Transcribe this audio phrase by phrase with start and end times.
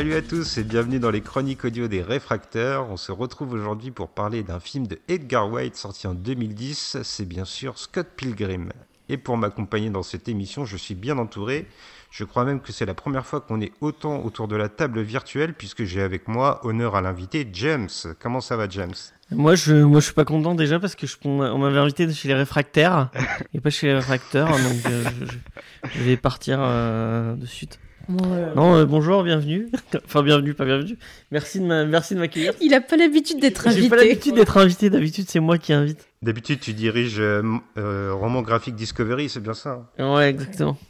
[0.00, 2.88] Salut à tous et bienvenue dans les chroniques audio des réfracteurs.
[2.90, 6.96] On se retrouve aujourd'hui pour parler d'un film de Edgar White sorti en 2010.
[7.02, 8.70] C'est bien sûr Scott Pilgrim.
[9.10, 11.66] Et pour m'accompagner dans cette émission, je suis bien entouré.
[12.10, 15.02] Je crois même que c'est la première fois qu'on est autant autour de la table
[15.02, 17.90] virtuelle puisque j'ai avec moi honneur à l'invité James.
[18.20, 18.94] Comment ça va James?
[19.30, 22.28] Moi je, moi, je suis pas content déjà parce que je, on m'avait invité chez
[22.28, 23.10] les réfractaires
[23.52, 24.48] et pas chez les réfracteurs.
[24.48, 25.04] donc euh,
[25.84, 27.78] je, je, vais partir euh, de suite.
[28.10, 29.68] Non, euh, bonjour, bienvenue.
[30.04, 30.98] enfin, bienvenue, pas bienvenue.
[31.30, 32.52] Merci de merci de m'accueillir.
[32.60, 33.82] Il a pas l'habitude d'être invité.
[33.82, 34.90] J'ai pas l'habitude d'être invité.
[34.90, 36.08] D'habitude, c'est moi qui invite.
[36.22, 37.42] D'habitude, tu diriges euh,
[37.78, 40.14] euh, Roman Graphique Discovery, c'est bien ça hein?
[40.14, 40.76] Ouais, exactement.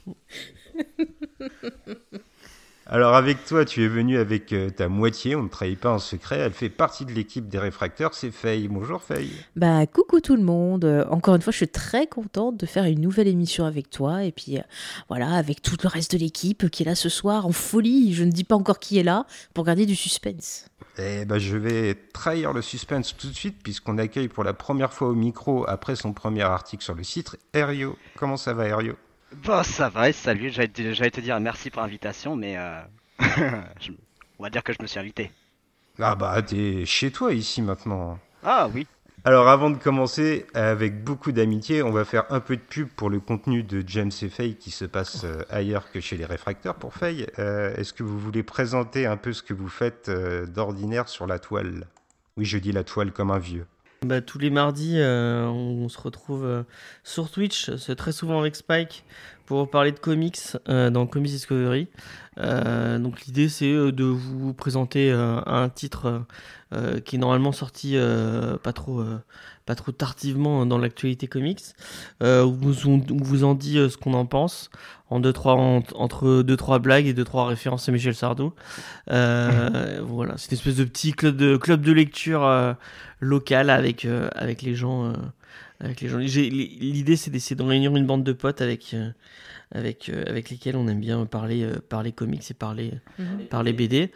[2.93, 6.01] Alors avec toi, tu es venu avec euh, ta moitié, on ne trahit pas en
[6.01, 8.67] secret, elle fait partie de l'équipe des réfracteurs, c'est Faye.
[8.67, 9.31] Bonjour Faye.
[9.55, 12.83] Bah coucou tout le monde, euh, encore une fois je suis très contente de faire
[12.87, 14.63] une nouvelle émission avec toi et puis euh,
[15.09, 18.25] voilà, avec tout le reste de l'équipe qui est là ce soir en folie, je
[18.25, 19.25] ne dis pas encore qui est là,
[19.55, 20.67] pour garder du suspense.
[20.99, 24.93] Eh ben, je vais trahir le suspense tout de suite puisqu'on accueille pour la première
[24.93, 27.97] fois au micro après son premier article sur le site Erio.
[28.17, 28.97] Comment ça va Erio
[29.33, 32.81] Bah ça va, salut, j'allais te dire merci pour l'invitation, mais euh,
[34.39, 35.31] on va dire que je me suis invité.
[36.01, 38.19] Ah bah t'es chez toi ici maintenant.
[38.43, 38.87] Ah oui.
[39.25, 43.11] Alors avant de commencer, avec beaucoup d'amitié, on va faire un peu de pub pour
[43.11, 46.75] le contenu de James et Faye qui se passe euh, ailleurs que chez les réfracteurs
[46.75, 47.27] pour Faye.
[47.39, 51.27] Euh, Est-ce que vous voulez présenter un peu ce que vous faites euh, d'ordinaire sur
[51.27, 51.87] la toile?
[52.39, 53.67] Oui, je dis la toile comme un vieux.
[54.07, 56.63] Bah, tous les mardis, euh, on, se retrouve euh,
[57.05, 59.05] sur Twitch, c'est très souvent avec Spike,
[59.51, 60.39] pour parler de comics
[60.69, 61.89] euh, dans Comics Discovery.
[62.39, 66.23] Euh, donc l'idée c'est euh, de vous présenter euh, un titre
[67.05, 67.97] qui est normalement sorti
[68.63, 69.03] pas trop
[69.67, 71.65] pas trop tardivement dans l'actualité comics,
[72.23, 74.71] où vous, on, vous en dit ce qu'on en pense,
[75.09, 78.53] en deux trois en, entre deux trois blagues et deux trois références à Michel Sardou.
[79.09, 82.49] voilà, c'est une espèce de petit club de club de lecture
[83.19, 84.07] local avec
[84.37, 85.13] avec les gens
[85.81, 86.19] avec les gens.
[86.19, 88.95] L'idée c'est d'essayer de réunir une bande de potes avec
[89.73, 93.45] avec, euh, avec lesquels on aime bien parler, euh, parler comics et parler, mmh.
[93.51, 94.11] parler BD.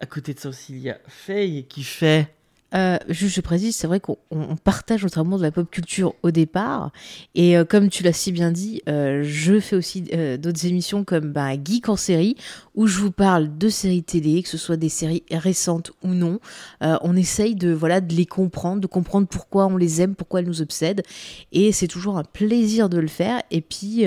[0.00, 2.34] À côté de ça aussi, il y a Faye qui fait
[2.74, 4.16] euh, juste, je précise, c'est vrai qu'on
[4.62, 6.92] partage notre amour de la pop culture au départ.
[7.34, 11.04] Et euh, comme tu l'as si bien dit, euh, je fais aussi euh, d'autres émissions
[11.04, 12.36] comme bah, Geek en série,
[12.74, 16.38] où je vous parle de séries télé, que ce soit des séries récentes ou non.
[16.80, 20.46] On essaye de, voilà, de les comprendre, de comprendre pourquoi on les aime, pourquoi elles
[20.46, 21.02] nous obsèdent.
[21.50, 23.42] Et c'est toujours un plaisir de le faire.
[23.50, 24.04] Et puis,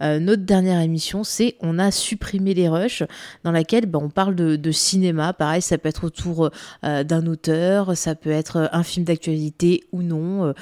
[0.00, 3.02] notre dernière émission, c'est On a supprimé les rushs,
[3.44, 5.34] dans laquelle bah, on parle de, cinéma.
[5.34, 6.50] Pareil, ça peut être autour
[6.82, 10.46] d'un auteur ça peut être un film d'actualité ou non.
[10.46, 10.52] Euh,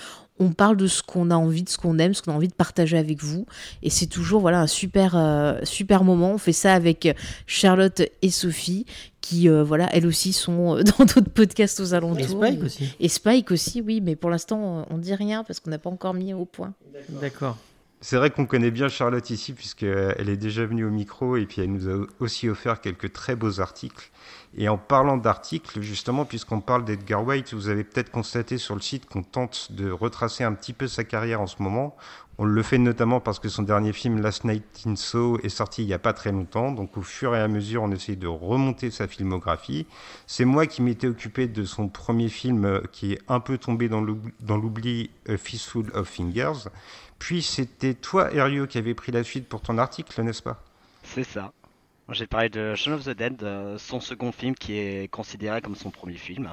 [0.40, 2.48] on parle de ce qu'on a envie, de ce qu'on aime, ce qu'on a envie
[2.48, 3.46] de partager avec vous.
[3.82, 6.32] Et c'est toujours voilà un super, euh, super moment.
[6.32, 7.08] On fait ça avec
[7.46, 8.86] Charlotte et Sophie,
[9.20, 12.44] qui euh, voilà, elles aussi sont dans d'autres podcasts aux alentours.
[12.44, 12.96] Et Spike aussi.
[12.98, 16.14] Et Spike aussi, oui, mais pour l'instant, on dit rien parce qu'on n'a pas encore
[16.14, 16.74] mis au point.
[17.08, 17.56] D'accord.
[18.04, 21.62] C'est vrai qu'on connaît bien Charlotte ici, puisqu'elle est déjà venue au micro et puis
[21.62, 24.10] elle nous a aussi offert quelques très beaux articles.
[24.56, 28.80] Et en parlant d'articles, justement, puisqu'on parle d'Edgar White, vous avez peut-être constaté sur le
[28.80, 31.96] site qu'on tente de retracer un petit peu sa carrière en ce moment.
[32.38, 35.82] On le fait notamment parce que son dernier film, Last Night in Soho, est sorti
[35.82, 36.72] il n'y a pas très longtemps.
[36.72, 39.86] Donc au fur et à mesure, on essaye de remonter sa filmographie.
[40.26, 43.88] C'est moi qui m'étais occupé de son premier film euh, qui est un peu tombé
[43.88, 46.68] dans l'oubli, A Fistful of Fingers.
[47.18, 50.62] Puis c'était toi, Erio, qui avait pris la suite pour ton article, n'est-ce pas?
[51.04, 51.52] C'est ça.
[52.10, 55.74] J'ai parlé de Shaun of the Dead, euh, son second film qui est considéré comme
[55.74, 56.50] son premier film.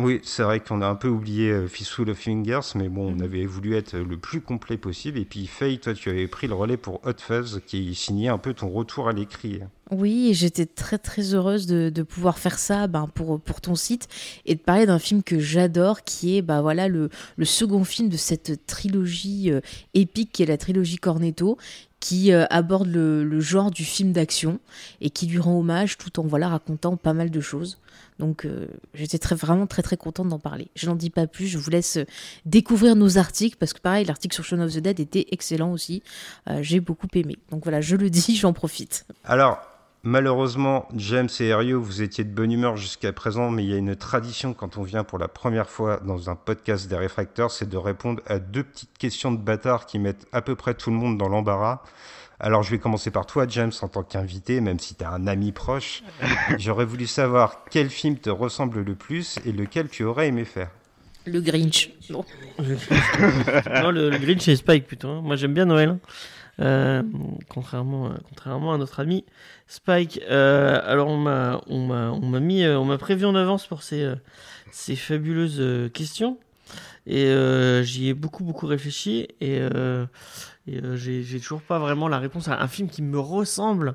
[0.00, 3.20] Oui, c'est vrai qu'on a un peu oublié euh, Fistful of Fingers, mais bon, on
[3.20, 5.18] avait voulu être le plus complet possible.
[5.18, 8.38] Et puis Faye, toi, tu avais pris le relais pour Hot Fuzz, qui signait un
[8.38, 9.60] peu ton retour à l'écrit.
[9.90, 14.06] Oui, j'étais très très heureuse de, de, pouvoir faire ça ben, pour, pour ton site
[14.46, 18.08] et de parler d'un film que j'adore, qui est ben, voilà, le, le second film
[18.08, 19.60] de cette trilogie euh,
[19.94, 21.58] épique qui est la trilogie Cornetto,
[22.00, 24.60] qui euh, aborde le, genre du film d'action
[25.00, 27.78] et qui lui rend hommage tout en voilà racontant pas mal de choses.
[28.18, 30.68] Donc euh, j'étais très vraiment très très contente d'en parler.
[30.74, 32.04] Je n'en dis pas plus, je vous laisse euh,
[32.44, 36.02] découvrir nos articles parce que pareil l'article sur Shaun of the Dead était excellent aussi.
[36.60, 37.36] J'ai beaucoup aimé.
[37.50, 39.06] Donc voilà, je le dis, j'en profite.
[39.24, 39.58] Alors
[40.10, 43.76] Malheureusement, James et Ario, vous étiez de bonne humeur jusqu'à présent, mais il y a
[43.76, 47.68] une tradition quand on vient pour la première fois dans un podcast des réfracteurs, c'est
[47.68, 50.96] de répondre à deux petites questions de bâtard qui mettent à peu près tout le
[50.96, 51.82] monde dans l'embarras.
[52.40, 55.26] Alors je vais commencer par toi, James, en tant qu'invité, même si tu es un
[55.26, 56.02] ami proche.
[56.58, 60.70] J'aurais voulu savoir quel film te ressemble le plus et lequel tu aurais aimé faire.
[61.26, 61.90] Le Grinch.
[62.08, 62.24] Non.
[62.58, 65.20] non, le, le Grinch et Spike plutôt.
[65.20, 65.98] Moi j'aime bien Noël.
[66.60, 67.02] Euh,
[67.48, 69.24] contrairement, à- contrairement à notre ami
[69.68, 70.20] Spike.
[70.28, 73.66] Euh, alors on m'a, on m'a, on m'a mis, euh, on m'a prévu en avance
[73.66, 74.12] pour ces,
[74.72, 76.38] ces fabuleuses questions.
[77.06, 79.60] Et euh, j'y ai beaucoup beaucoup réfléchi et,
[80.66, 83.94] et j'ai, toujours pas vraiment la réponse à un film qui me ressemble.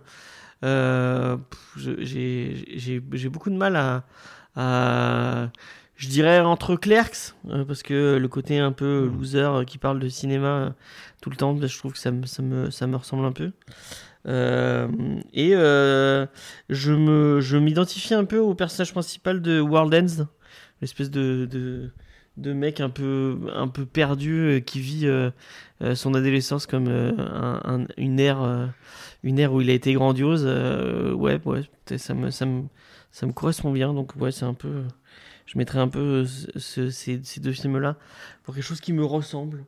[0.63, 4.03] J'ai, j'ai, j'ai beaucoup de mal à,
[4.55, 5.49] à
[6.03, 7.33] je dirais entre Clerks,
[7.67, 10.73] parce que le côté un peu loser euh, qui parle de cinéma
[11.23, 13.51] tout le temps, je trouve que ça me, ça me, ça me ressemble un peu.
[14.27, 14.89] Euh,
[15.33, 16.25] et euh,
[16.69, 20.25] je me, je m'identifie un peu au personnage principal de World Ends,
[20.81, 21.91] l'espèce de, de,
[22.35, 25.07] de mec un peu, un peu perdu euh, qui vit
[25.95, 28.73] son adolescence comme un- un- une ère,
[29.23, 30.43] une ère où il a été grandiose.
[30.45, 31.61] Ouais, ouais,
[31.97, 32.63] ça me, ça me,
[33.11, 33.93] ça me correspond bien.
[33.93, 34.83] Donc ouais, c'est un peu,
[35.45, 37.95] je mettrais un peu ce- ce- ces, ces deux films-là
[38.43, 39.63] pour quelque chose qui me ressemble.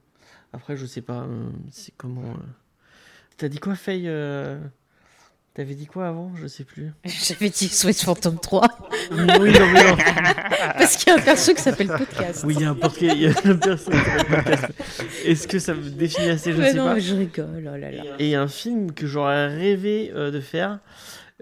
[0.54, 2.22] Après, je sais pas, euh, c'est comment.
[2.22, 2.44] euh.
[3.38, 4.58] T'as dit quoi, Faye euh,
[5.54, 6.32] T'avais dit quoi avant?
[6.36, 6.92] Je sais plus.
[7.06, 8.68] J'avais dit Sweet Phantom 3
[9.12, 9.52] oui, non, mais
[9.92, 9.98] non.
[10.78, 12.44] parce qu'il y a un perso qui s'appelle Podcast.
[12.46, 14.74] Oui, il y a un portrait, il y a un personnage qui s'appelle podcast.
[15.26, 16.52] Est-ce que ça me définit assez?
[16.52, 16.96] Je Mais sais non, pas.
[16.96, 18.04] mais je rigole, oh là là.
[18.20, 20.80] Et un film que j'aurais rêvé euh, de faire,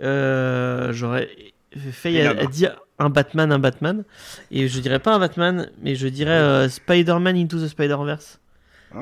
[0.01, 1.29] euh, j'aurais
[1.75, 2.45] fait là-bas.
[2.47, 4.03] dire un Batman, un Batman,
[4.51, 8.39] et je dirais pas un Batman, mais je dirais euh, Spider-Man Into the Spider-Verse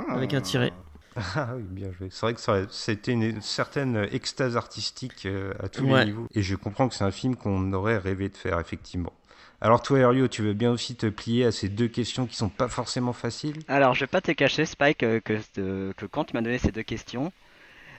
[0.07, 0.73] avec un tiret.
[1.15, 2.09] Ah oui, bien joué.
[2.09, 5.85] C'est vrai que c'était une certaine extase artistique euh, à tous Ouais.
[5.85, 6.27] les niveaux.
[6.33, 9.13] Et je comprends que c'est un film qu'on aurait rêvé de faire, effectivement.
[9.59, 12.49] Alors toi, Ario, tu veux bien aussi te plier à ces deux questions qui sont
[12.49, 13.63] pas forcément faciles?
[13.67, 16.57] Alors, je vais pas te cacher, Spike, euh, que, euh, que quand tu m'as donné
[16.57, 17.31] ces deux questions,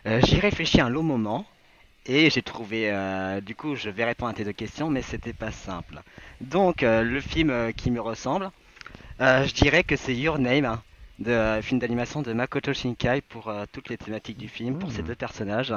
[0.07, 1.47] euh, j'y réfléchis un long moment
[2.07, 2.91] et j'ai trouvé.
[2.93, 6.03] euh, du coup, je vais répondre à tes deux questions, mais c'était pas simple.
[6.41, 8.51] Donc, euh, le film qui me ressemble,
[9.21, 10.85] euh, je dirais que c'est Your Name, hein,
[11.23, 14.93] de euh, film d'animation de Makoto Shinkai pour euh, toutes les thématiques du film, pour
[14.93, 15.05] ces Mmh.
[15.05, 15.75] deux personnages.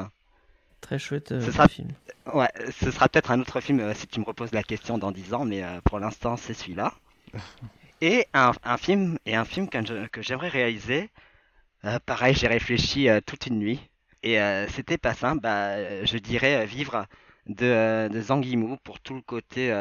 [0.79, 1.95] Très chouette euh, Ce sera- film.
[2.33, 5.33] Ouais, ce sera peut-être un autre film si tu me reposes la question dans 10
[5.33, 6.93] ans, mais pour l'instant c'est celui-là.
[8.01, 9.79] Et un, un film et un film que,
[10.21, 11.09] j'aimerais réaliser.
[11.85, 13.81] euh, pareil, j'ai réfléchi euh, toute une nuit
[14.23, 15.41] et euh, c'était pas simple.
[15.41, 17.07] Bah, je dirais vivre
[17.47, 19.71] de, de Zhang Yimou pour tout le côté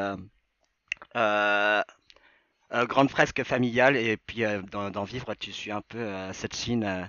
[2.87, 6.85] grande fresque familiale et puis euh, dans, vivre, tu suis un peu euh, cette Chine.
[6.85, 7.05] euh,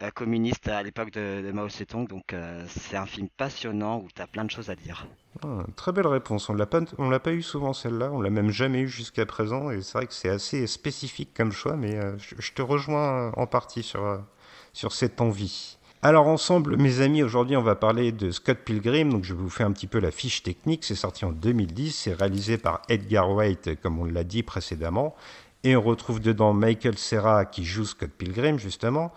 [0.00, 4.22] euh, communiste à l'époque de, Mao Zedong, donc euh, c'est un film passionnant où tu
[4.22, 5.08] as plein de choses à dire.
[5.42, 6.48] Ah, Très belle réponse.
[6.48, 8.10] On l'a pas, on l'a pas eu souvent celle-là.
[8.12, 9.72] On l'a même jamais eu jusqu'à présent.
[9.72, 13.30] Et c'est vrai que c'est assez spécifique comme choix, mais euh, je, te rejoins euh,
[13.36, 14.18] en partie sur euh,
[14.72, 15.77] sur cette envie.
[16.00, 19.10] Alors ensemble, mes amis, aujourd'hui on va parler de Scott Pilgrim.
[19.10, 20.84] Donc je vous fais un petit peu la fiche technique.
[20.84, 21.90] C'est sorti en 2010.
[21.90, 25.16] C'est réalisé par Edgar Wright, comme on l'a dit précédemment.
[25.64, 29.12] Et on retrouve dedans Michael Serra qui joue Scott Pilgrim justement.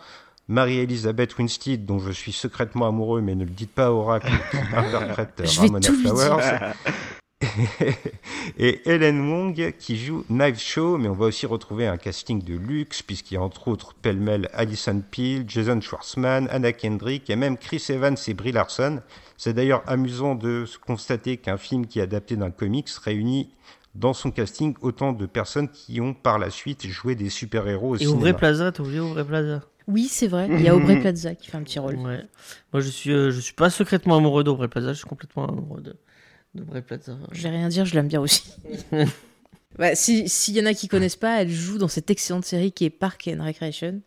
[0.48, 4.58] Marie-Elisabeth Winstead, dont je suis secrètement amoureux, mais ne le dites pas à Oracle, qui
[4.76, 6.74] interprète Je vais Ramona Flowers.
[8.58, 12.56] et Helen Wong qui joue Knife Show, mais on va aussi retrouver un casting de
[12.56, 17.58] luxe, puisqu'il y a entre autres pêle-mêle Alison Peel, Jason Schwartzman, Anna Kendrick et même
[17.58, 19.02] Chris Evans et Brie Larson.
[19.38, 23.50] C'est d'ailleurs amusant de constater qu'un film qui est adapté d'un comics réunit
[23.96, 27.98] dans son casting autant de personnes qui ont par la suite joué des super-héros au
[27.98, 28.38] Et Aubrey cinéma.
[28.38, 29.62] Plaza, t'as oublié Aubrey Plaza?
[29.88, 30.48] Oui, c'est vrai.
[30.50, 31.96] Il y a Aubrey Plaza qui fait un petit rôle.
[31.98, 32.22] Ouais.
[32.72, 35.82] Moi, je suis, euh, je suis pas secrètement amoureux d'Aubrey Plaza, je suis complètement amoureux
[35.82, 35.96] de
[36.56, 37.18] d'Aubrey Plaza.
[37.32, 38.44] Je vais rien dire, je l'aime bien aussi.
[39.80, 42.74] Bah, si- S'il y en a qui connaissent pas, elle joue dans cette excellente série
[42.74, 44.02] qui est Park and Recreation,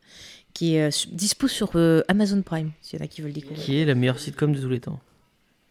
[0.52, 3.64] qui est euh, dispo sur euh, Amazon Prime, s'il y en a qui veulent découvrir.
[3.64, 5.00] Qui est la meilleure sitcom de tous les temps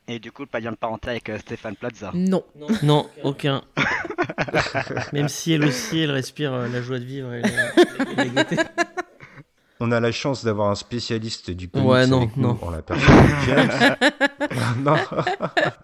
[0.08, 2.12] Et du coup, le pavillon de parenté avec euh, Stéphane Plaza.
[2.16, 2.44] Non.
[2.82, 3.62] Non, aucun.
[5.14, 8.56] Même si elle aussi, elle respire euh, la joie de vivre et la- la gaieté.
[9.80, 12.60] On a la chance d'avoir un spécialiste du comics Ouais, non, avec nous non.
[12.62, 13.96] en la personne de James.
[14.84, 14.96] non.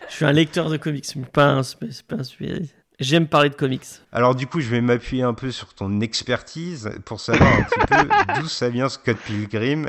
[0.09, 2.69] Je suis un lecteur de comics, mais pas un, spé- c'est pas un spé-
[2.99, 3.85] J'aime parler de comics.
[4.11, 7.79] Alors du coup, je vais m'appuyer un peu sur ton expertise pour savoir un petit
[7.87, 8.07] peu
[8.41, 9.87] d'où ça vient Scott Pilgrim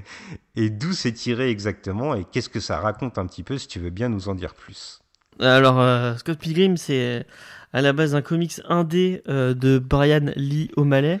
[0.56, 3.78] et d'où c'est tiré exactement et qu'est-ce que ça raconte un petit peu si tu
[3.78, 5.00] veux bien nous en dire plus.
[5.38, 7.24] Alors, euh, Scott Pilgrim, c'est
[7.72, 11.20] à la base un comics indé euh, de Brian Lee O'Malley,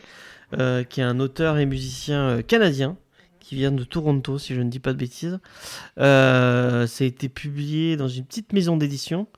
[0.58, 2.96] euh, qui est un auteur et musicien euh, canadien,
[3.38, 5.38] qui vient de Toronto, si je ne dis pas de bêtises.
[5.98, 9.28] Euh, ça a été publié dans une petite maison d'édition.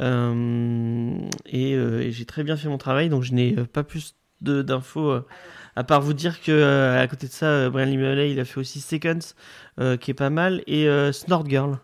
[0.00, 5.20] Euh, et, j'ai très bien fait mon travail, donc je n'ai pas plus d'infos.
[5.76, 8.80] à part vous dire que à côté de ça, Brian Lee il a fait aussi
[8.80, 9.34] Seconds,
[9.98, 11.78] qui est pas mal, et Snort Girl,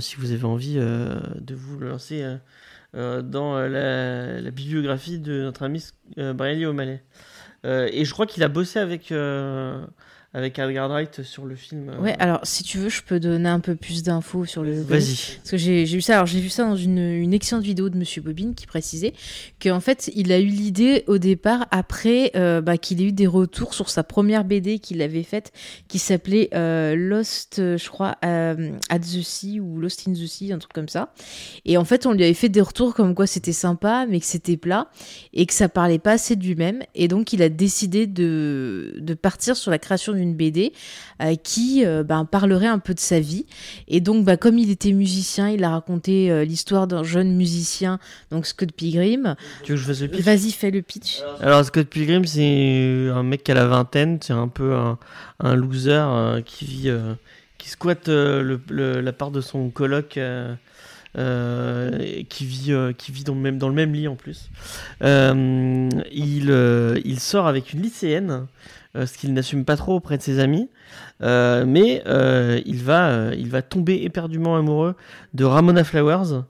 [0.00, 2.24] si vous avez envie de vous lancer
[2.92, 5.84] dans la, la bibliographie de notre ami
[6.16, 7.02] Brian Lee O'Malley.
[7.64, 9.86] Euh, et je crois qu'il a bossé avec, euh,
[10.34, 11.90] avec Edgar Wright sur le film.
[11.90, 12.00] euh.
[12.00, 14.82] Ouais, alors si tu veux, je peux donner un peu plus d'infos sur le.
[14.82, 15.36] Vas-y.
[15.38, 17.96] Parce que j'ai vu ça, alors j'ai vu ça dans une, une excellente vidéo de
[17.96, 19.12] Monsieur Bobine qui précisait
[19.62, 23.28] qu'en fait il a eu l'idée au départ après euh, bah, qu'il ait eu des
[23.28, 25.52] retours sur sa première BD qu'il avait faite
[25.86, 30.58] qui s'appelait euh, Lost, je crois, at the Sea ou Lost in the Sea, un
[30.58, 31.12] truc comme ça.
[31.64, 34.26] Et en fait on lui avait fait des retours comme quoi c'était sympa mais que
[34.26, 34.88] c'était plat
[35.32, 36.82] et que ça parlait pas assez de lui-même.
[36.96, 40.72] Et donc il a décidé de, de partir sur la création d'une BD
[41.20, 43.44] euh, qui euh, ben, parlerait un peu de sa vie.
[43.88, 47.98] Et donc, bah, comme il était musicien, il a raconté euh, l'histoire d'un jeune musicien,
[48.30, 49.36] donc Scott Pilgrim.
[49.62, 50.22] Tu veux que je fasse le pitch?
[50.24, 51.20] Vas-y, fais le pitch.
[51.40, 54.98] Alors Scott Pilgrim, c'est un mec qui a la vingtaine, c'est un peu un,
[55.40, 56.90] un loser euh, qui vit,
[57.58, 60.18] qui squatte le, le- la part de son coloc,
[61.16, 64.50] euh, qui vit, euh, qui vit dans le même dans le même lit en plus.
[65.02, 66.50] Euh, il,
[67.04, 68.46] il sort avec une lycéenne,
[68.94, 70.68] ce qu'il n'assume pas trop auprès de ses amis,
[71.22, 74.94] Euh, mais euh, il va, euh, tomber éperdument amoureux
[75.32, 76.42] de Ramona Flowers,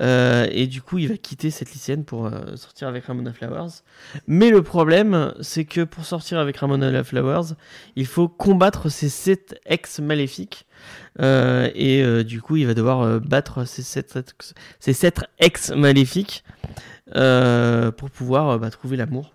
[0.00, 3.82] euh, et du coup il va quitter cette lycéenne pour euh, sortir avec Ramona Flowers.
[4.26, 7.54] Mais le problème, c'est que pour sortir avec Ramona Flowers,
[7.96, 10.66] il faut combattre ces sept ex maléfiques.
[11.20, 15.20] Euh, et euh, du coup, il va devoir euh, battre ces sept, ex- ces sept
[15.38, 16.44] ex maléfiques
[17.16, 19.33] euh, pour pouvoir euh, bah, trouver l'amour.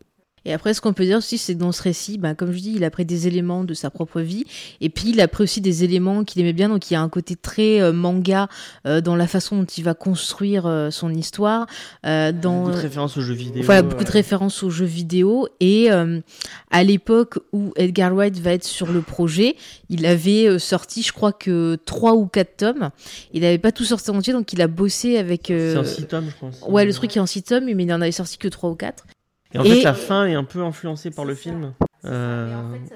[0.49, 2.57] Et après, ce qu'on peut dire aussi, c'est que dans ce récit, bah, comme je
[2.57, 4.45] dis, il a pris des éléments de sa propre vie,
[4.81, 7.01] et puis il a pris aussi des éléments qu'il aimait bien, donc il y a
[7.01, 8.49] un côté très euh, manga
[8.87, 11.67] euh, dans la façon dont il va construire euh, son histoire,
[12.03, 13.63] dans Beaucoup de références aux jeux vidéo.
[13.63, 15.47] Voilà, beaucoup de références aux jeux vidéo.
[15.59, 19.55] Et à l'époque où Edgar Wright va être sur le projet,
[19.89, 22.89] il avait sorti, je crois que trois ou quatre tomes.
[23.33, 25.43] Il n'avait pas tout sorti entier, donc il a bossé avec.
[25.47, 26.61] C'est un six tomes, je pense.
[26.67, 28.75] Ouais, le truc est en six tomes, mais il en avait sorti que trois ou
[28.75, 29.05] quatre.
[29.53, 31.73] Et en Et- fait, la fin est un peu influencée par le film.
[32.05, 32.53] Euh,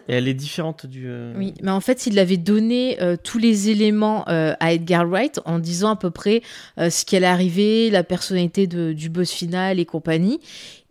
[0.08, 1.06] et elle est différente du.
[1.10, 5.06] euh, Oui, mais en fait, il avait donné euh, tous les éléments euh, à Edgar
[5.06, 6.42] Wright en disant à peu près
[6.80, 10.40] euh, ce qui allait arriver, la personnalité de- du boss final et compagnie.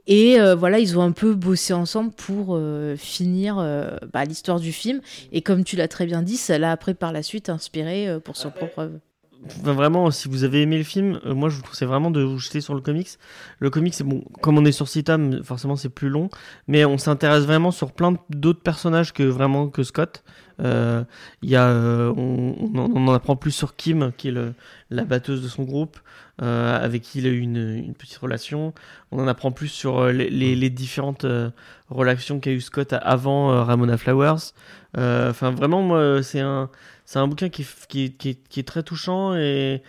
[0.09, 4.61] Et euh, voilà, ils ont un peu bossé ensemble pour euh, finir euh, bah, l'histoire
[4.61, 5.01] du film.
[5.31, 8.19] Et comme tu l'as très bien dit, ça l'a après par la suite inspiré euh,
[8.19, 8.99] pour son propre œuvre.
[9.45, 12.23] Enfin, vraiment, si vous avez aimé le film, euh, moi je vous conseille vraiment de
[12.23, 13.09] vous jeter sur le comics.
[13.59, 16.31] Le comics, c'est bon, comme on est sur tomes, forcément c'est plus long,
[16.69, 20.23] mais on s'intéresse vraiment sur plein d'autres personnages que vraiment que Scott.
[20.63, 21.05] Euh,
[21.43, 24.35] y a, euh, on, en- apprend plus sur Kim, qui est
[24.91, 25.99] la batteuse de son groupe,
[26.41, 28.73] euh, avec qui il a eu une, petite relation.
[29.11, 31.27] On en apprend plus sur les, différentes
[31.91, 34.53] relations qu'a eu Scott avant Ramona Flowers.
[34.97, 36.71] Enfin, vraiment, moi, c'est un,
[37.15, 39.83] un bouquin qui, est- très touchant et,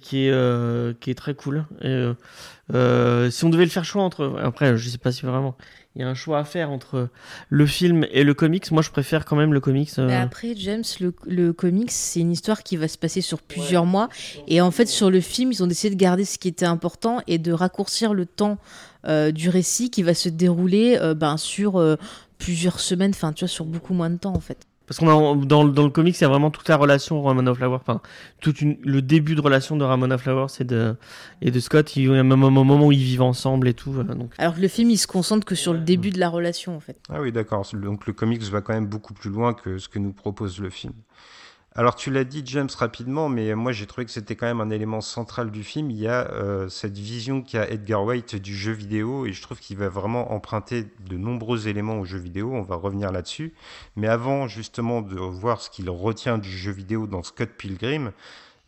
[0.00, 1.64] qui, est, très cool.
[1.82, 4.38] Si on devait le faire choix entre.
[4.42, 5.56] Après, je sais pas si vraiment.
[5.96, 7.08] Il y a un choix à faire entre
[7.50, 8.68] le film et le comics.
[8.72, 9.90] Moi, je préfère quand même le comics.
[9.98, 13.40] euh, Mais après, James, le, le comics, c'est une histoire qui va se passer sur
[13.40, 14.08] plusieurs mois.
[14.48, 17.20] Et en fait, sur le film, ils ont décidé de garder ce qui était important
[17.28, 18.58] et de raccourcir le temps
[19.06, 21.96] euh, du récit qui va se dérouler euh, ben, sur euh,
[22.38, 24.58] plusieurs semaines, enfin, tu vois, sur beaucoup moins de temps, en fait.
[24.86, 27.54] Parce qu'on a dans, dans le comics, il y a vraiment toute la relation Ramona
[27.54, 28.00] Flowers, enfin
[28.40, 30.96] tout une, le début de relation de Ramona Flowers et de
[31.40, 31.96] et de Scott.
[31.96, 34.02] Il y a même un moment où ils vivent ensemble et tout.
[34.02, 36.76] Donc Alors que le film, il se concentre que sur le début de la relation,
[36.76, 36.96] en fait.
[37.08, 37.66] Ah oui, d'accord.
[37.72, 40.70] Donc le comics va quand même beaucoup plus loin que ce que nous propose le
[40.70, 40.92] film.
[41.76, 44.70] Alors tu l'as dit, James, rapidement, mais moi j'ai trouvé que c'était quand même un
[44.70, 45.90] élément central du film.
[45.90, 49.58] Il y a euh, cette vision qu'a Edgar Wright du jeu vidéo, et je trouve
[49.58, 52.52] qu'il va vraiment emprunter de nombreux éléments au jeu vidéo.
[52.54, 53.54] On va revenir là-dessus.
[53.96, 58.12] Mais avant justement de voir ce qu'il retient du jeu vidéo dans Scott Pilgrim,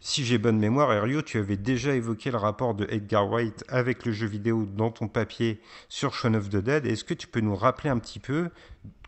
[0.01, 4.05] si j'ai bonne mémoire, Erio, tu avais déjà évoqué le rapport de Edgar Wright avec
[4.05, 6.87] le jeu vidéo dans ton papier sur Shaun of the Dead.
[6.87, 8.51] Est-ce que tu peux nous rappeler un petit peu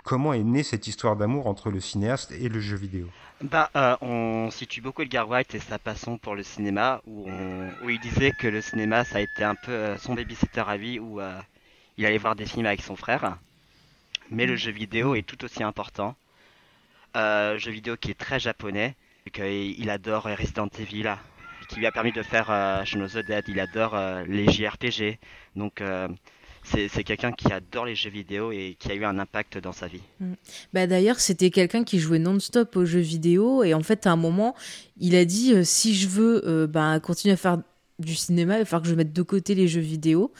[0.09, 3.11] comment est née cette histoire d'amour entre le cinéaste et le jeu vidéo
[3.43, 7.29] Bah, euh, on situe beaucoup Edgar Wright et sa passion pour le cinéma, où,
[7.87, 10.99] il disait que le cinéma, ça a été un peu euh, son babysitter à vie,
[10.99, 11.39] où euh,
[11.99, 13.37] il allait voir des films avec son frère.
[14.31, 16.17] Mais le jeu vidéo est tout aussi important.
[17.15, 18.97] Euh, jeu vidéo qui est très japonais,
[19.31, 21.17] qu'il il adore Resident Evil,
[21.69, 22.47] qui lui a permis de faire
[22.87, 23.45] Shaun of the Dead.
[23.49, 23.95] Il adore
[24.27, 25.19] les JRPG.
[25.55, 25.83] Donc,
[26.71, 29.87] c'est quelqu'un qui adore les jeux vidéo et qui a eu un impact dans sa
[29.87, 30.03] vie.
[30.73, 34.17] Bah d'ailleurs, c'était quelqu'un qui jouait non-stop aux jeux vidéo et en fait, à un
[34.17, 34.55] moment,
[34.99, 37.59] il a dit euh, si je veux euh, bah, continuer à faire
[37.99, 40.31] du cinéma, il va falloir que je mette de côté les jeux vidéo.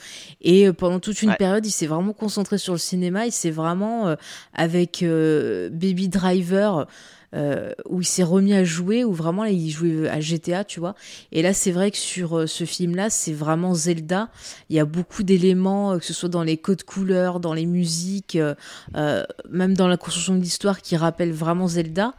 [0.41, 1.35] Et euh, pendant toute une Ouais.
[1.35, 3.25] période, il s'est vraiment concentré sur le cinéma.
[3.25, 4.15] Il s'est vraiment, euh,
[4.53, 6.87] avec Baby Driver,
[7.35, 10.79] euh, où il s'est remis à jouer, où vraiment là, il jouait à GTA, tu
[10.79, 10.95] vois.
[11.31, 14.29] Et là, c'est vrai que sur euh, ce film-là, c'est vraiment Zelda.
[14.69, 17.65] Il y a beaucoup d'éléments, euh, que ce soit dans les codes couleurs, dans les
[17.65, 18.55] musiques, euh,
[18.95, 22.13] euh, même dans la construction de l'histoire, qui rappellent vraiment Zelda.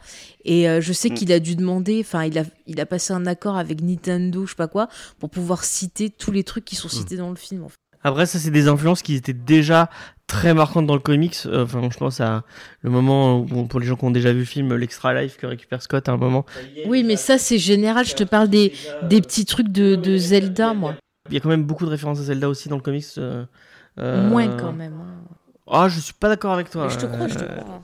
[0.45, 1.13] Et euh, je sais Mm.
[1.13, 4.51] qu'il a dû demander, enfin, il a, il a passé un accord avec Nintendo, je
[4.51, 4.87] sais pas quoi,
[5.19, 7.63] pour pouvoir citer tous les trucs qui sont cités dans le film.
[7.63, 7.75] en fait.
[8.03, 9.89] Après, ça, c'est des influences qui étaient déjà
[10.31, 11.37] très marquantes dans le comics.
[11.45, 12.43] Euh, Enfin, je pense à
[12.81, 15.45] le moment où, pour les gens qui ont déjà vu le film, l'Extra Life que
[15.45, 16.45] récupère Scott à un moment.
[16.87, 18.05] Oui, mais ça, c'est général.
[18.05, 18.73] Je te parle des,
[19.03, 20.95] des petits trucs de, de Zelda, moi.
[21.29, 23.05] Il y a quand même beaucoup de références à Zelda aussi dans le comics.
[23.17, 23.45] euh,
[23.99, 24.93] euh, Moins quand même.
[24.93, 25.21] hein.
[25.69, 26.85] Ah, je suis pas d'accord avec toi.
[26.85, 27.81] Mais je te crois, je te crois.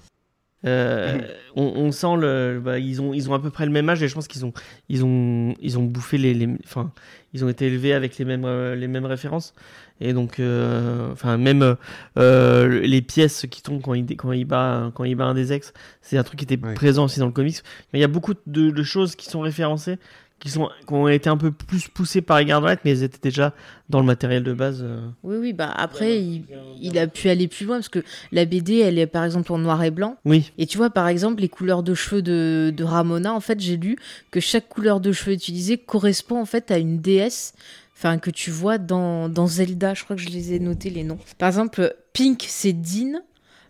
[0.65, 1.19] Euh,
[1.55, 4.01] on, on sent le, bah, ils ont, ils ont à peu près le même âge
[4.01, 4.53] et je pense qu'ils ont,
[4.89, 6.91] ils ont, ils ont bouffé les, les- enfin,
[7.33, 9.53] ils ont été élevés avec les mêmes, euh, les mêmes références
[9.99, 11.75] et donc, euh, enfin, même
[12.17, 15.53] euh, les pièces qui tombent quand il, quand il bat, quand il bat un des
[15.53, 16.73] ex, c'est un truc qui était Oui.
[16.73, 17.57] présent aussi dans le comics.
[17.93, 19.97] Mais il y a beaucoup de, de choses qui sont référencées,
[20.39, 23.17] qui sont, qui ont été un peu plus poussées par Edgar Wright, mais elles étaient
[23.29, 23.55] déjà
[23.89, 24.81] dans le matériel de base.
[24.83, 24.99] euh.
[25.23, 26.43] Oui, oui, bah après, il,
[26.79, 29.57] il a pu aller plus loin parce que la BD, elle est par exemple en
[29.57, 30.15] noir et blanc.
[30.25, 33.59] Oui, Et tu vois, par exemple, les couleurs de cheveux de, de Ramona, en fait,
[33.59, 33.95] j'ai lu
[34.29, 37.53] que chaque couleur de cheveux utilisée correspond en fait à une déesse.
[37.97, 41.03] Enfin, que tu vois dans, dans Zelda, je crois que je les ai notés les
[41.03, 41.17] noms.
[41.39, 43.21] Par exemple, Pink, c'est Dean,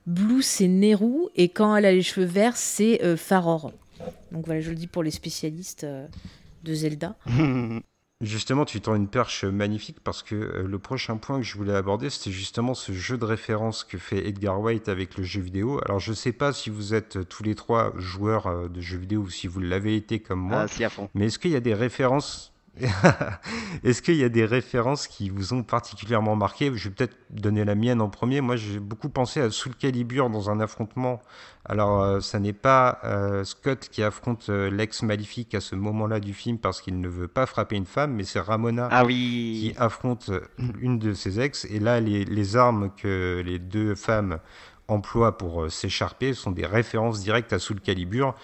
[0.06, 3.72] Blue, c'est Neru, et quand elle a les cheveux verts, c'est euh, Faror.
[4.34, 6.08] Donc voilà, je le dis pour les spécialistes euh,
[6.64, 7.16] de Zelda.
[8.20, 11.76] Justement, tu tends une perche magnifique parce que euh, le prochain point que je voulais
[11.76, 15.80] aborder, c'était justement ce jeu de référence que fait Edgar White avec le jeu vidéo.
[15.86, 18.98] Alors, je sais pas si vous êtes euh, tous les trois joueurs euh, de jeux
[18.98, 21.10] vidéo ou si vous l'avez été comme moi, Ah, si à fond.
[21.14, 22.54] mais est-ce qu'il y a des références
[23.84, 26.72] Est-ce qu'il y a des références qui vous ont particulièrement marqué?
[26.76, 28.42] Je vais peut-être donner la mienne en premier.
[28.42, 31.22] Moi, j'ai beaucoup pensé à Soul Calibur dans un affrontement.
[31.66, 36.20] Alors, euh, ça n'est pas euh, Scott qui affronte euh, l'ex maléfique à ce moment-là
[36.20, 39.74] du film parce qu'il ne veut pas frapper une femme, mais c'est Ramona Ah qui
[39.78, 40.42] affronte euh,
[40.80, 41.66] une de ses ex.
[41.66, 44.40] Et là, les, les armes que les deux femmes
[44.88, 48.36] emploient pour s'écharper sont des références directes à Soul Calibur.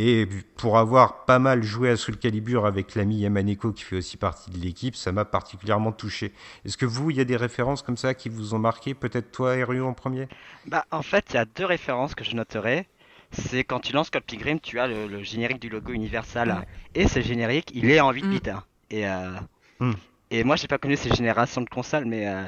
[0.00, 4.16] Et pour avoir pas mal joué à Soul Calibur avec l'ami Yamaneko qui fait aussi
[4.16, 6.32] partie de l'équipe, ça m'a particulièrement touché.
[6.64, 8.94] Est-ce que vous, il y a des références comme ça qui vous ont marqué?
[8.94, 10.28] Peut-être toi, Eru, en premier?
[10.66, 12.86] Bah, en fait, il y a deux références que je noterai.
[13.32, 16.48] C'est quand tu lances Scott Pilgrim, tu as le, le générique du logo Universal.
[16.50, 17.02] Ouais.
[17.02, 18.30] Et ce générique, il est en 8 Mm.
[18.30, 18.50] bits.
[18.50, 18.62] hein.
[18.90, 19.32] Et, euh,
[19.80, 19.92] Mm.
[20.30, 22.44] et moi, j'ai pas connu ces générations de consoles, mais euh,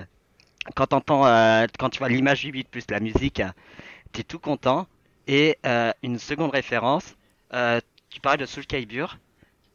[0.77, 3.49] quand t'entends, euh, quand tu vois l'image 8 bits plus la musique, euh,
[4.13, 4.87] t'es tout content.
[5.27, 7.17] Et euh, une seconde référence,
[7.51, 9.19] tu parlais de Soul Calibur.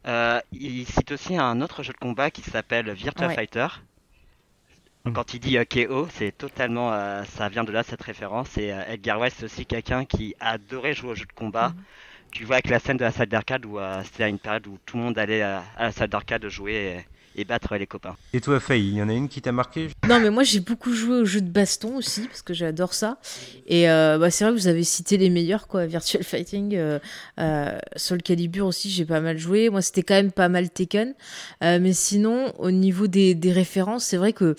[0.07, 3.35] Euh, il cite aussi un autre jeu de combat qui s'appelle Virtua Ouais.
[3.35, 3.67] Fighter.
[5.05, 5.13] Mm.
[5.13, 8.57] Quand il dit euh, KO, c'est totalement, euh, ça vient de là cette référence.
[8.57, 11.69] Et euh, Edgar Wright, c'est aussi quelqu'un qui adorait jouer aux jeux de combat.
[11.69, 11.83] Mhm.
[12.31, 14.67] Tu vois avec la scène de la salle d'arcade où euh, c'était à une période
[14.67, 18.15] où tout le monde allait euh, à la salle d'arcade jouer et, battre les copains.
[18.33, 19.89] Et toi, Faye, il y en a une qui t'a marqué?
[20.07, 23.19] Non, mais moi j'ai beaucoup joué aux jeux de baston aussi parce que j'adore ça.
[23.67, 26.99] Et euh, bah, c'est vrai que vous avez cité les meilleurs quoi, Virtual Fighting, euh,
[27.39, 29.69] euh, Soul Calibur aussi, j'ai pas mal joué.
[29.69, 31.13] Moi c'était quand même pas mal Tekken.
[31.63, 34.55] Euh, mais sinon, au niveau des, des références, c'est vrai que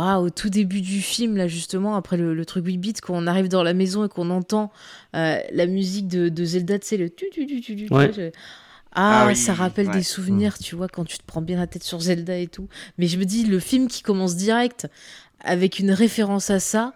[0.00, 3.14] ah, au tout début du film, là justement, après le, le truc 8 bits, quand
[3.16, 4.70] on arrive dans la maison et qu'on entend
[5.16, 7.92] euh, la musique de, de Zelda, tu sais, le tu tu tu tu tu.
[7.92, 8.08] Ouais.
[8.10, 8.38] tu sais, je-
[9.00, 9.92] Ah, Ah oui, ça rappelle ouais.
[9.92, 12.68] des souvenirs, tu vois, quand tu te prends bien la tête sur Zelda et tout.
[12.98, 14.88] Mais je me dis, le film qui commence direct
[15.40, 16.94] avec une référence à ça,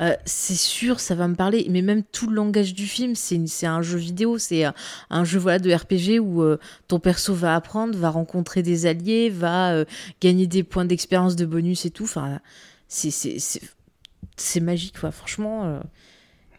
[0.00, 1.66] euh, c'est sûr, ça va me parler.
[1.68, 4.70] Mais même tout le langage du film, c'est un jeu vidéo, c'est euh,
[5.10, 9.28] un jeu voilà de RPG où euh, ton perso va apprendre, va rencontrer des alliés,
[9.28, 9.84] va euh,
[10.22, 12.04] gagner des points d'expérience, de bonus et tout.
[12.04, 12.40] Enfin,
[12.88, 15.10] c'est magique, quoi.
[15.10, 15.82] Franchement.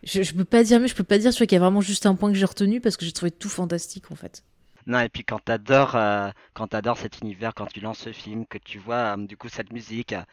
[0.03, 1.63] je, je peux pas dire, mais je peux pas dire, tu vois, qu'il y a
[1.63, 4.43] vraiment juste un point que j'ai retenu parce que j'ai trouvé tout fantastique, en fait.
[4.87, 8.45] Non, et puis quand t'adores, euh, quand t'adores cet univers, quand tu lances ce film,
[8.45, 10.23] que tu vois euh, du coup cette musique, euh,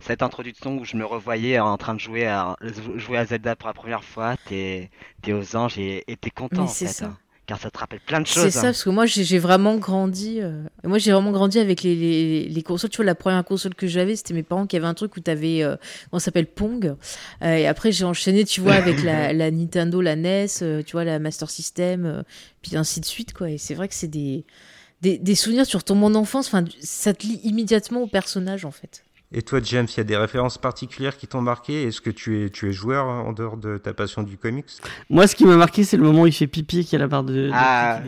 [0.00, 2.56] cette introduction où je me revoyais en train de jouer à,
[2.96, 4.90] jouer à Zelda pour la première fois, t'es,
[5.22, 7.06] t'es aux anges et, et t'es content Mais en fait, ça.
[7.06, 8.50] hein, car ça te rappelle plein de C'est choses.
[8.50, 8.62] ça, hein.
[8.64, 10.38] parce que moi, j'ai vraiment grandi.
[10.40, 12.90] euh, Moi, j'ai vraiment grandi avec les, les, les consoles.
[12.90, 15.20] Tu vois, la première console que j'avais, c'était mes parents qui avaient un truc où
[15.20, 15.62] t'avais.
[15.62, 15.76] Euh,
[16.10, 16.94] comment ça s'appelle Pong.
[17.42, 20.92] Euh, et après, j'ai enchaîné, tu vois, avec la, la Nintendo, la NES, euh, tu
[20.92, 22.22] vois, la Master System,
[22.62, 23.50] puis ainsi de suite, quoi.
[23.50, 24.44] Et c'est vrai que c'est des,
[25.00, 26.46] des, des souvenirs sur ton mon enfance.
[26.46, 29.02] Enfin, ça te lie immédiatement au personnage, en fait.
[29.34, 31.84] Et toi, James, il y a des références particulières qui t'ont marqué?
[31.84, 34.66] Est-ce que tu es, tu es joueur hein, en dehors de ta passion du comics?
[35.08, 37.06] Moi, ce qui m'a marqué, c'est le moment où il fait pipi, qui a la
[37.06, 37.32] barre de.
[37.32, 38.00] de- Ah.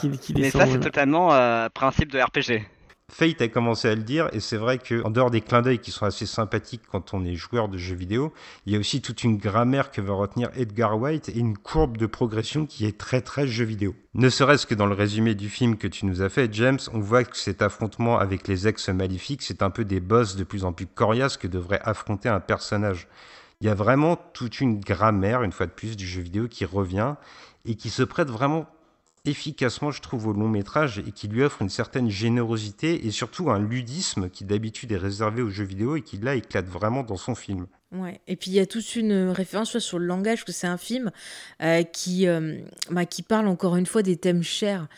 [0.00, 2.62] qui, qui- qui Mais ça, c'est totalement euh, principe de RPG.
[3.10, 5.78] Fate a commencé à le dire, et c'est vrai que en dehors des clins d'œil
[5.78, 8.32] qui sont assez sympathiques quand on est joueur de jeux vidéo,
[8.64, 11.96] il y a aussi toute une grammaire que va retenir Edgar White et une courbe
[11.96, 13.94] de progression qui est très très jeu vidéo.
[14.14, 17.00] Ne serait-ce que dans le résumé du film que tu nous as fait, James, on
[17.00, 20.64] voit que cet affrontement avec les ex maléfiques, c'est un peu des boss de plus
[20.64, 23.08] en plus coriaces que devrait affronter un personnage.
[23.60, 26.64] Il y a vraiment toute une grammaire, une fois de plus, du jeu vidéo qui
[26.64, 27.14] revient
[27.64, 28.66] et qui se prête vraiment
[29.24, 33.50] efficacement, je trouve, au long métrage et qui lui offre une certaine générosité et surtout
[33.50, 37.16] un ludisme qui d'habitude est réservé aux jeux vidéo et qui là éclate vraiment dans
[37.16, 37.66] son film.
[37.92, 38.20] Ouais.
[38.26, 40.76] Et puis il y a toute une référence vois, sur le langage, que c'est un
[40.76, 41.10] film
[41.62, 42.58] euh, qui, euh,
[42.90, 44.88] bah, qui parle encore une fois des thèmes chers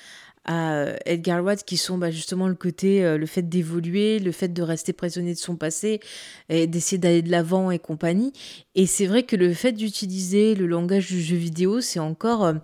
[0.44, 4.48] à euh, Edgar Wright, qui sont bah, justement le côté, le fait d'évoluer, le fait
[4.48, 6.00] de rester prisonnier de son passé,
[6.48, 8.32] et d'essayer d'aller de l'avant et compagnie.
[8.74, 12.54] Et c'est vrai que le fait d'utiliser le langage du jeu vidéo, c'est encore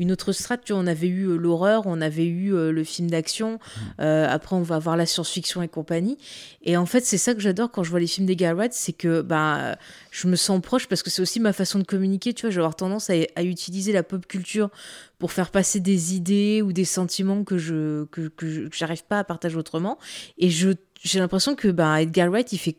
[0.00, 0.62] une autre strate.
[0.64, 3.60] Tu vois, on avait eu euh, l'horreur, on avait eu euh, le film d'action,
[4.00, 6.18] euh, après on va avoir la science-fiction et compagnie.
[6.62, 8.92] Et en fait, c'est ça que j'adore quand je vois les films d'Edgar Wright, c'est
[8.92, 9.76] que bah,
[10.10, 12.34] je me sens proche parce que c'est aussi ma façon de communiquer.
[12.34, 14.70] Tu vois, je vais avoir tendance à, à utiliser la pop culture
[15.18, 19.04] pour faire passer des idées ou des sentiments que je que, que je- que j'arrive
[19.04, 19.98] pas à partager autrement.
[20.38, 20.70] Et je
[21.02, 22.76] j'ai l'impression que bah, Edgar Wright, il fait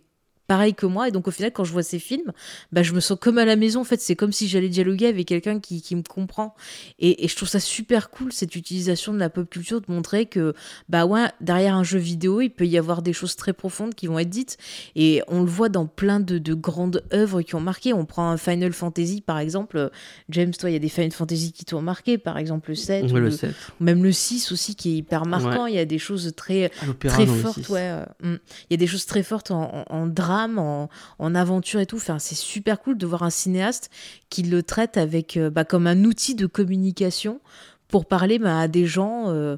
[0.52, 2.34] pareil que moi et donc au final quand je vois ces films
[2.74, 5.08] bah je me sens comme à la maison en fait c'est comme si j'allais dialoguer
[5.08, 6.56] avec quelqu'un qui, qui me comprend
[7.00, 10.26] et, et je trouve ça super cool cette utilisation de la pop culture de montrer
[10.26, 10.54] que
[10.90, 14.08] bah ouais derrière un jeu vidéo il peut y avoir des choses très profondes qui
[14.08, 14.58] vont être dites
[14.98, 18.30] et on le voit dans plein de, de grandes œuvres qui ont marqué on prend
[18.30, 19.90] un Final Fantasy par exemple
[20.28, 23.04] James toi il y a des Final Fantasy qui t'ont marqué par exemple le 7
[23.06, 23.56] Ouais, ou le le- 7.
[23.80, 26.70] ou même le 6 aussi qui est hyper marquant il y a des choses très
[27.00, 27.70] très fortes, 6.
[27.70, 27.80] ouais.
[27.84, 28.38] euh, mm.
[28.70, 31.86] Il y a des choses très fortes en, en- en drame, en, en aventure et
[31.86, 31.98] tout.
[31.98, 33.90] Enfin, c'est super cool de voir un cinéaste
[34.30, 37.40] qui le traite avec euh, bah, comme un outil de communication
[37.88, 39.58] pour parler bah, à des gens euh,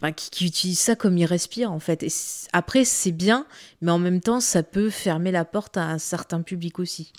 [0.00, 2.02] bah, qui, utilisent ça comme ils respirent en fait.
[2.02, 2.12] Et
[2.52, 3.46] après, c'est bien,
[3.80, 7.12] mais en même temps, ça peut fermer la porte à un certain public aussi.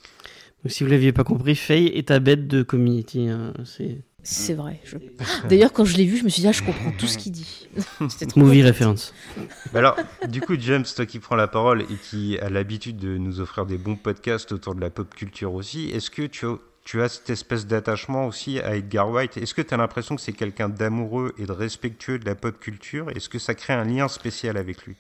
[0.66, 3.30] Si vous l'aviez pas compris, Faye est ta bête de Community.
[3.30, 3.54] hein,
[4.30, 4.80] C'est vrai.
[4.84, 4.98] je-
[5.48, 7.32] D'ailleurs, quand je l'ai vu, je me suis dit, ah, je comprends tout ce qu'il
[7.32, 7.70] dit.
[8.10, 9.14] C'était trop movie référence.
[9.72, 9.96] Bah alors,
[10.28, 13.66] du coup, James, toi qui prends la parole et qui a l'habitude de nous offrir
[13.66, 17.08] des bons podcasts autour de la pop culture aussi, est-ce que tu as, tu as
[17.08, 19.38] cette espèce d'attachement aussi à Edgar White?
[19.38, 22.60] Est-ce que tu as l'impression que c'est quelqu'un d'amoureux et de respectueux de la pop
[22.60, 23.10] culture?
[23.16, 24.98] Est-ce que ça crée un lien spécial avec lui?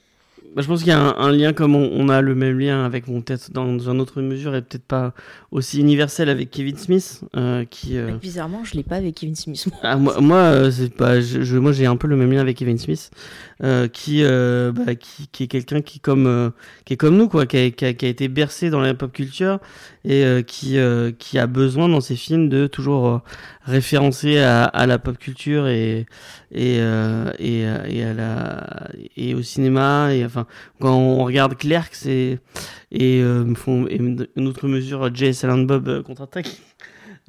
[0.55, 2.57] Bah, je pense qu'il y a un, un lien comme on, on a le même
[2.57, 5.13] lien avec mon tête dans une autre mesure et peut-être pas
[5.51, 9.67] aussi universel avec Kevin Smith euh, qui euh, Bizarrement, je l'ai pas avec Kevin Smith.
[9.67, 9.79] moi.
[9.83, 12.41] Ah, moi, moi, euh, c'est pas, je, je- moi, j'ai un peu le même lien
[12.41, 13.11] avec Kevin Smith,
[13.63, 16.51] euh, qui, bah, qui, qui est quelqu'un qui, comme,
[16.85, 18.95] qui est comme nous, quoi, qui a, qui a- qui a été bercé dans la
[18.95, 19.59] pop culture
[20.07, 23.17] et euh, qui, euh, qui a besoin dans ses films de toujours euh,
[23.63, 26.05] référencer à, à la pop culture et
[26.51, 30.13] et euh, et, euh, et à la et au cinéma.
[30.13, 30.47] Et enfin
[30.79, 32.39] quand on regarde Clerks et
[32.91, 33.21] et,
[33.55, 36.61] font, une autre mesure Jay Silent Bob contre-attaque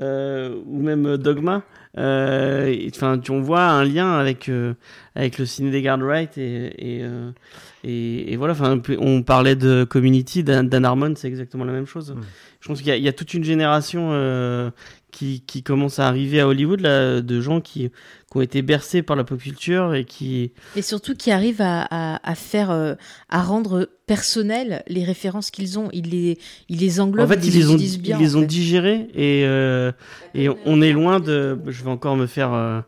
[0.01, 1.63] euh, ou même Dogma
[1.97, 4.75] euh, enfin on voit un lien avec euh,
[5.15, 7.31] avec le ciné des Guard Wright et et, euh,
[7.83, 11.87] et, et voilà enfin on parlait de Community Dan, Dan Harmon c'est exactement la même
[11.87, 12.21] chose Mm.
[12.61, 14.71] je pense qu'il y, y a toute une génération euh,
[15.11, 17.91] qui, qui commence à arriver à Hollywood là, de gens qui,
[18.31, 21.87] qui ont été bercés par la pop culture et qui Et surtout qui arrivent à,
[21.91, 22.95] à, à faire, euh,
[23.29, 25.89] à rendre personnelles les références qu'ils ont.
[25.93, 28.19] Ils les, ils les englobent, en fait ils les ont bien.
[28.19, 28.47] ils les en ont fait.
[28.47, 29.93] digérés et euh,
[30.35, 32.81] et on est loin de je vais encore me faire euh,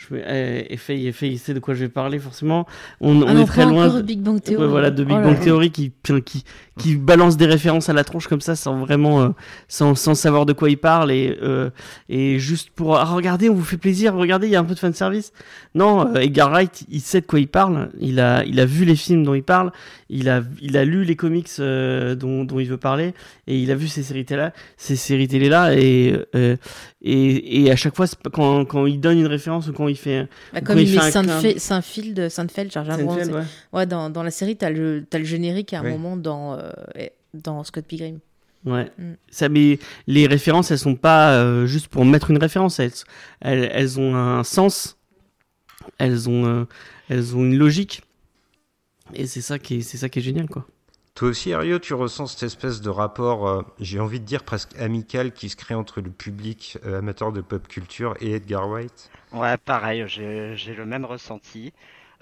[0.00, 2.66] je vais Effet Effet il sait de quoi je vais parler forcément
[3.00, 4.62] on, Ah on non, est très loin de- Big Bang Theory.
[4.62, 5.44] Ouais, voilà, de Big Oh là Bang là.
[5.44, 5.90] Theory qui,
[6.24, 6.44] qui,
[6.78, 9.28] qui balance des références à la tronche comme ça sans vraiment, euh,
[9.66, 11.70] sans, sans savoir de quoi il parle et, euh,
[12.08, 14.74] et juste pour, ah, regardez, on vous fait plaisir, regardez, il y a un peu
[14.74, 15.32] de fanservice.
[15.74, 18.84] Non, euh, Edgar Wright, il sait de quoi il parle, il a, il a vu
[18.84, 19.72] les films dont il parle,
[20.08, 23.14] il a, il a lu les comics dont, dont il veut parler
[23.48, 26.14] et il a vu ces séries télé, ces séries télé là et,
[27.02, 30.28] et, et à chaque fois, quand, quand il donne une référence ou quand il fait,
[30.52, 32.72] Bah, quand comme il il met un Seinfeld, Seinfeld, Seinfeld.
[32.72, 33.42] Seinfeld, ouais.
[33.72, 36.70] Ouais, dans, dans la série, t'as le, t'as le générique à un moment dans, euh,
[37.34, 38.18] dans Scott Pilgrim.
[38.64, 38.90] Ouais.
[38.98, 39.12] Mm.
[39.30, 42.80] Ça, mais les références, elles sont pas euh, juste pour mettre une référence.
[42.80, 42.92] Elles,
[43.40, 44.96] elles, elles ont un sens.
[45.98, 46.64] Elles ont, euh,
[47.08, 48.02] elles ont une logique.
[49.14, 50.66] Et c'est ça qui est, c'est ça qui est génial, quoi.
[51.18, 54.78] Toi aussi, Ario, tu ressens cette espèce de rapport, euh, j'ai envie de dire presque
[54.78, 59.10] amical, qui se crée entre le public euh, amateur de pop culture et Edgar Wright
[59.32, 61.72] Ouais, pareil, j'ai le même ressenti.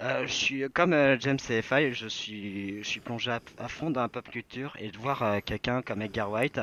[0.01, 3.91] Euh, je suis comme euh, James CFI, je suis, je suis plongé à, à fond
[3.91, 6.59] dans la pop culture et de voir euh, quelqu'un comme Edgar White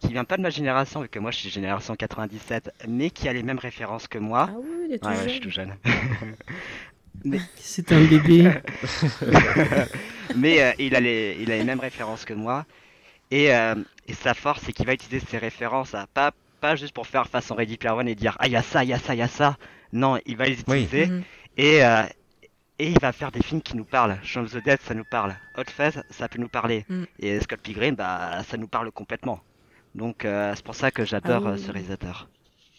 [0.00, 3.28] qui vient pas de ma génération, vu que moi je suis génération 97, mais qui
[3.28, 4.50] a les mêmes références que moi.
[4.50, 5.28] Ah oui, il est tout Ouais, ouais, jeune.
[5.28, 5.76] je suis tout jeune.
[7.56, 8.52] C'est un bébé.
[10.36, 12.66] mais euh, il, a les, il a les mêmes références que moi.
[13.30, 13.74] Et, euh,
[14.06, 17.26] et sa force, c'est qu'il va utiliser ses références, à pas, pas juste pour faire
[17.26, 19.14] façon Ready Player One et dire Ah, il y a ça, il y a ça,
[19.14, 19.56] il y a ça.
[19.92, 21.22] Non, il va les utiliser Mhm.
[21.56, 22.02] et, euh,
[22.78, 24.18] et il va faire des films qui nous parlent.
[24.22, 25.36] Shaun of the Dead, ça nous parle.
[25.56, 26.84] Hot Fuzz, ça peut nous parler.
[26.88, 27.04] Mm.
[27.20, 29.40] Et Scott Pilgrim, bah, ça nous parle complètement.
[29.94, 31.58] Donc euh, c'est pour ça que j'adore Ah euh, oui.
[31.58, 32.28] ce réalisateur.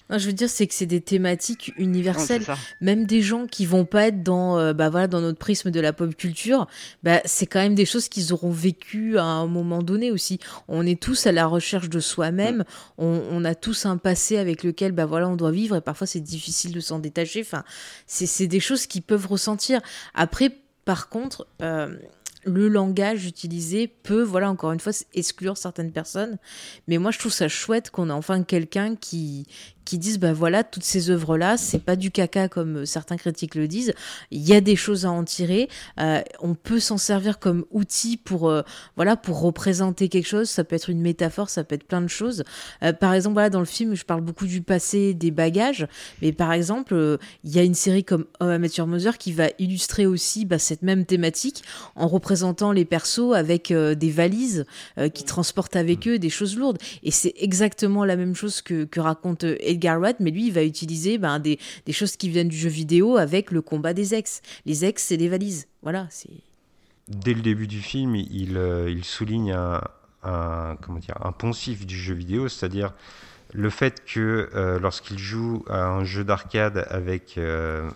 [0.09, 2.43] Non, je veux dire, c'est que c'est des thématiques universelles.
[2.79, 5.79] même des gens qui vont pas être dans euh, bah voilà dans notre prisme de
[5.79, 6.67] la pop culture
[7.03, 10.39] bah c'est quand même des choses qu'ils auront vécu à un moment donné aussi.
[10.67, 12.63] On est tous à la recherche de soi-même.
[12.97, 15.75] On, on a tous un passé avec lequel bah voilà on doit vivre.
[15.75, 17.41] Et parfois c'est difficile de s'en détacher.
[17.41, 17.63] Enfin
[18.05, 19.81] c'est c'est des choses qu'ils peuvent ressentir.
[20.13, 20.51] Après
[20.85, 21.95] par contre euh,
[22.45, 26.37] le langage utilisé peut, voilà, encore une fois, exclure certaines personnes.
[26.87, 29.47] Mais moi, je trouve ça chouette qu'on ait enfin quelqu'un qui,
[29.85, 33.67] qui dise, bah voilà, toutes ces œuvres-là, c'est pas du caca comme certains critiques le
[33.67, 33.93] disent.
[34.31, 35.69] Il y a des choses à en tirer.
[35.99, 38.63] Euh, on peut s'en servir comme outil pour, euh,
[38.95, 40.49] voilà, pour représenter quelque chose.
[40.49, 42.43] Ça peut être une métaphore, ça peut être plein de choses.
[42.83, 45.87] Euh, par exemple, voilà, dans le film, je parle beaucoup du passé, des bagages.
[46.21, 50.05] Mais par exemple, euh, il y a une série comme Your Mother qui va illustrer
[50.05, 51.63] aussi bah, cette même thématique
[51.95, 54.65] en représentant les persos avec euh, des valises
[54.97, 56.77] euh, qui transportent avec eux des choses lourdes.
[57.03, 60.63] Et c'est exactement la même chose que, que raconte euh, Edgar mais lui, il va
[60.63, 61.57] utiliser ben, des,
[61.91, 64.41] choses qui viennent du jeu vidéo avec le combat des ex.
[64.65, 65.67] Les ex, c'est des valises.
[65.83, 66.29] Voilà, c'est.
[67.07, 69.81] Dès le début du film, il, euh, souligne un,
[70.23, 72.93] un- comment dire, un poncif du jeu vidéo, c'est-à-dire
[73.53, 77.89] le fait que euh, lorsqu'il joue à un jeu d'arcade avec euh,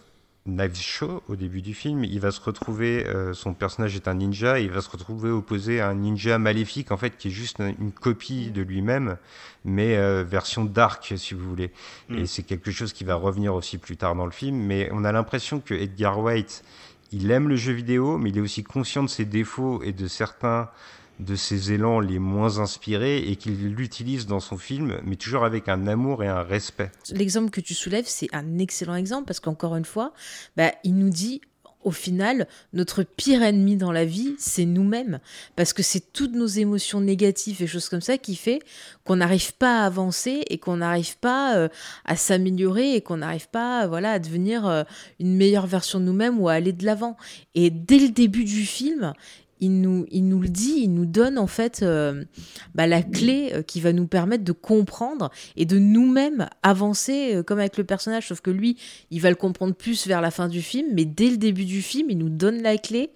[0.73, 4.59] Show au début du film, il va se retrouver, euh, son personnage est un ninja,
[4.59, 7.59] et il va se retrouver opposé à un ninja maléfique en fait qui est juste
[7.59, 9.17] une copie de lui-même,
[9.65, 11.71] mais euh, version dark si vous voulez.
[12.09, 12.17] Mm.
[12.19, 15.03] Et c'est quelque chose qui va revenir aussi plus tard dans le film, mais on
[15.03, 16.63] a l'impression que Edgar White
[17.11, 20.07] il aime le jeu vidéo, mais il est aussi conscient de ses défauts et de
[20.07, 20.69] certains
[21.19, 25.69] de ses élans les moins inspirés et qu'il l'utilise dans son film, mais toujours avec
[25.69, 26.91] un amour et un respect.
[27.11, 30.13] L'exemple que tu soulèves, c'est un excellent exemple parce qu'encore une fois,
[30.55, 31.41] bah, il nous dit
[31.83, 35.19] au final, notre pire ennemi dans la vie, c'est nous-mêmes.
[35.55, 38.59] Parce que c'est toutes nos émotions négatives et choses comme ça qui fait
[39.05, 41.69] qu'on n'arrive pas à avancer et qu'on n'arrive pas euh,
[42.03, 44.83] à s'améliorer et qu'on n'arrive pas voilà, à devenir euh,
[45.19, 47.15] une meilleure version de nous-mêmes ou à aller de l'avant.
[47.55, 49.13] Et dès le début du film,
[49.59, 52.23] il nous, il nous le dit, il nous donne en fait euh,
[52.75, 57.43] bah, la clé euh, qui va nous permettre de comprendre et de nous-mêmes avancer euh,
[57.43, 58.27] comme avec le personnage.
[58.27, 58.77] Sauf que lui,
[59.11, 61.81] il va le comprendre plus vers la fin du film, mais dès le début du
[61.81, 63.11] film, il nous donne la clé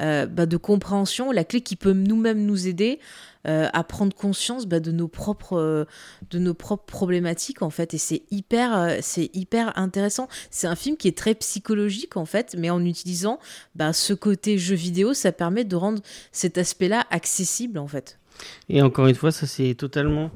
[0.00, 3.00] bah, de compréhension, la clé qui peut nous-mêmes nous aider
[3.46, 5.84] euh, à prendre conscience bah, de nos propres euh,
[6.30, 7.94] de nos propres problématiques en fait.
[7.94, 10.28] Et c'est hyper euh, c'est hyper intéressant.
[10.50, 13.38] C'est un film qui est très psychologique en fait, mais en utilisant
[13.76, 18.18] bah, ce côté jeu vidéo, ça permet de rendre cet aspect-là accessible en fait.
[18.68, 20.30] Et encore une fois, ça c'est totalement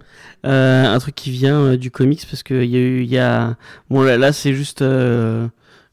[0.44, 3.56] un truc qui vient du comics parce qu'il y a eu, il y a,
[3.90, 4.82] bon là, là c'est juste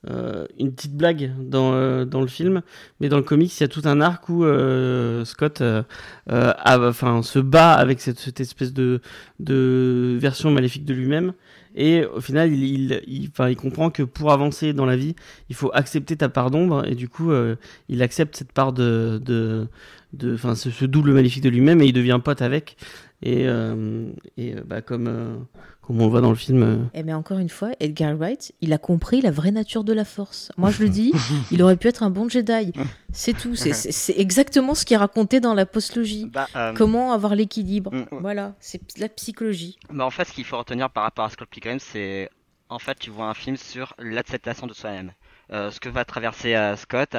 [0.07, 2.61] une petite blague dans euh, dans le film,
[2.99, 5.83] mais dans le comics il y a tout un arc où euh, Scott, euh,
[6.31, 9.01] euh, enfin se bat avec cette, espèce de
[9.39, 11.33] de version maléfique de lui-même.
[11.75, 15.15] Et au final, il, enfin, il comprend que pour avancer dans la vie,
[15.49, 16.85] il faut accepter ta part d'ombre.
[16.87, 17.55] Et du coup, euh,
[17.89, 19.67] il accepte cette part de, de,
[20.13, 22.75] de, ce double maléfique de lui-même et il devient pote avec.
[23.21, 25.35] Et, euh, et euh, bah, comme, euh,
[25.81, 26.63] comme on le voit dans le film.
[26.63, 29.91] euh, Eh bien, encore une fois, Edgar Wright, il a compris la vraie nature de
[29.91, 30.51] la force.
[30.57, 31.11] Moi, je le dis,
[31.51, 32.71] il aurait pu être un bon Jedi.
[33.11, 33.55] C'est tout.
[33.55, 36.27] C'est- exactement ce qui est raconté dans la postlogie.
[36.31, 37.93] Bah, euh, Comment avoir l'équilibre.
[37.93, 38.05] Mm.
[38.21, 39.77] Voilà, c'est la psychologie.
[39.91, 42.29] bah, en fait, ce qu'il faut retenir par rapport à Scott Pilgrim, c'est
[42.69, 45.11] en fait, tu vois un film sur l'acceptation de soi-même.
[45.51, 47.17] Euh, ce que va traverser euh, Scott,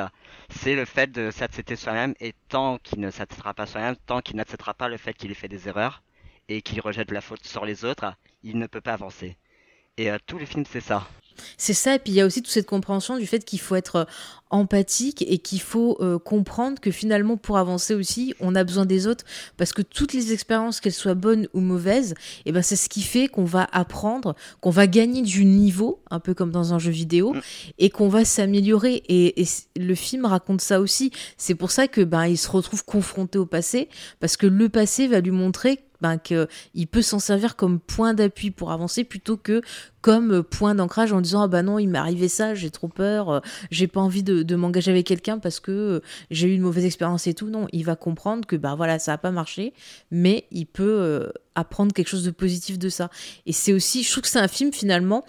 [0.51, 4.37] c'est le fait de s'accepter soi-même, et tant qu'il ne s'acceptera pas soi-même, tant qu'il
[4.37, 6.03] n'acceptera pas le fait qu'il ait fait des erreurs,
[6.49, 8.15] et qu'il rejette la faute sur les autres,
[8.45, 9.37] il ne peut pas avancer.
[9.97, 11.09] Et euh, tous les films, c'est ça.
[11.57, 13.77] C'est ça, et puis il y a aussi toute cette compréhension du fait qu'il faut
[13.77, 14.05] être euh,
[14.51, 19.07] empathique et qu'il faut euh, comprendre que finalement pour avancer aussi, on a besoin des
[19.07, 19.25] autres
[19.57, 23.03] parce que toutes les expériences, qu'elles soient bonnes ou mauvaises, et ben c'est ce qui
[23.03, 26.91] fait qu'on va apprendre, qu'on va gagner du niveau, un peu comme dans un jeu
[26.91, 27.41] vidéo, Mm.
[27.79, 29.03] et qu'on va s'améliorer.
[29.09, 31.11] Et, et le film raconte ça aussi.
[31.37, 33.89] C'est pour ça que ben il se retrouve confronté au passé
[34.21, 38.51] parce que le passé va lui montrer ben, qu'il peut s'en servir comme point d'appui
[38.51, 39.63] pour avancer plutôt que
[40.01, 43.29] comme point d'ancrage en disant ah bah non il m'est arrivé ça j'ai trop peur
[43.29, 46.85] euh, j'ai pas envie de, m'engager avec quelqu'un parce que euh, j'ai eu une mauvaise
[46.85, 47.49] expérience et tout.
[47.49, 49.75] Non il va comprendre que bah voilà ça a pas marché
[50.11, 53.11] mais il peut euh, apprendre quelque chose de positif de ça.
[53.47, 55.25] Et c'est aussi je trouve que c'est un film finalement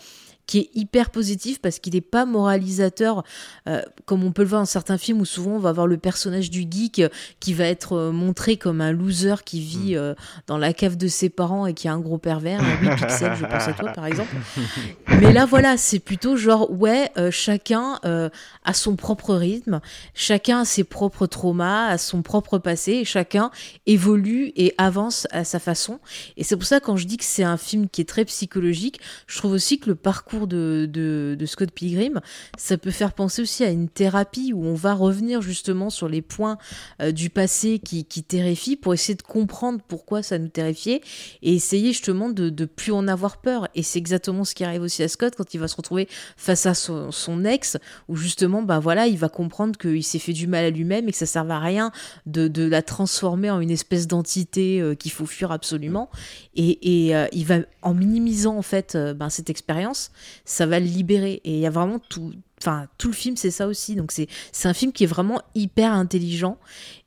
[0.52, 3.24] qui est hyper positif parce qu'il n'est pas moralisateur,
[3.70, 5.96] euh, comme on peut le voir dans certains films où souvent on va voir le
[5.96, 7.08] personnage du geek euh,
[7.40, 10.14] qui va être euh, montré comme un loser qui vit mm.
[10.48, 13.46] dans la cave de ses parents et qui a un gros pervers, 8 pixels, je
[13.46, 14.36] pense à toi par exemple.
[15.22, 19.80] Mais là voilà, c'est plutôt genre, ouais, chacun a son propre rythme,
[20.14, 23.52] chacun a ses propres traumas, a son propre passé, et chacun
[23.86, 26.00] évolue et avance à sa façon.
[26.36, 29.00] Et c'est pour ça quand je dis que c'est un film qui est très psychologique,
[29.28, 32.22] je trouve aussi que le parcours de, Scott Pilgrim,
[32.58, 36.22] ça peut faire penser aussi à une thérapie où on va revenir justement sur les
[36.22, 36.58] points
[37.02, 41.02] euh, du passé qui, qui terrifient pour essayer de comprendre pourquoi ça nous terrifiait
[41.42, 43.68] et essayer justement de, de plus en avoir peur.
[43.76, 46.66] Et c'est exactement ce qui arrive aussi à Scott quand il va se retrouver face
[46.66, 47.78] à son, ex,
[48.08, 51.12] où justement, bah voilà, il va comprendre qu'il s'est fait du mal à lui-même et
[51.12, 51.92] que ça sert à rien
[52.26, 56.10] de, la transformer en une espèce d'entité euh, qu'il faut fuir absolument.
[56.56, 60.12] Et, et euh, il va, en minimisant en fait ben, cette expérience,
[60.46, 61.41] ça va le libérer.
[61.44, 64.28] Et il y a vraiment tout, enfin tout le film c'est ça aussi donc c'est
[64.67, 66.58] un film qui est vraiment hyper intelligent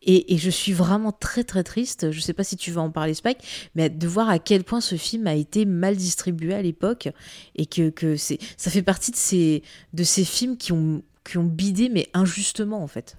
[0.02, 2.90] et, et, je suis vraiment très très triste je sais pas si tu vas en
[2.90, 3.38] parler Spike
[3.74, 7.08] mais de voir à quel point ce film a été mal distribué à l'époque
[7.54, 11.44] et que, que ça fait partie de ces de ces films qui ont qui ont
[11.44, 13.16] bidé mais injustement en fait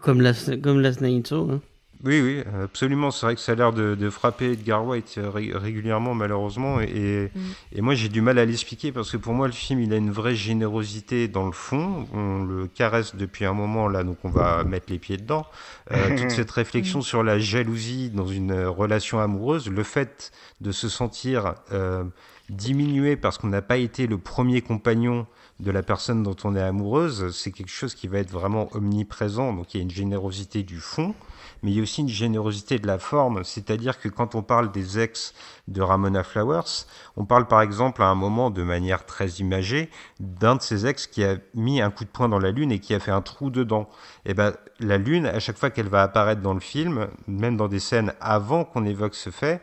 [0.00, 1.60] comme Last, comme Night hein.
[2.04, 3.10] Oui, oui, absolument.
[3.10, 6.80] C'est vrai que ça a l'air de, frapper Edgar White euh, régulièrement, malheureusement.
[6.80, 7.40] Et, mm.
[7.72, 9.96] et moi, j'ai du mal à l'expliquer parce que pour moi, le film, il a
[9.96, 12.06] une vraie générosité dans le fond.
[12.12, 15.46] On le caresse depuis un moment, là, donc on va mettre les pieds dedans.
[15.92, 17.02] Euh, toute cette réflexion mm.
[17.02, 22.04] sur la jalousie dans une relation amoureuse, le fait de se sentir euh,
[22.50, 25.26] diminué parce qu'on n'a pas été le premier compagnon
[25.60, 29.52] de la personne dont on est amoureuse, c'est quelque chose qui va être vraiment omniprésent.
[29.52, 31.14] Donc il y a une générosité du fond
[31.62, 34.70] mais il y a aussi une générosité de la forme, c'est-à-dire que quand on parle
[34.72, 35.34] des ex
[35.68, 39.90] de Ramona Flowers, on parle par exemple à un moment de manière très imagée
[40.20, 42.78] d'un de ses ex qui a mis un coup de poing dans la lune et
[42.78, 43.88] qui a fait un trou dedans.
[44.24, 47.56] Et eh ben la lune, à chaque fois qu'elle va apparaître dans le film, même
[47.56, 49.62] dans des scènes avant qu'on évoque ce fait,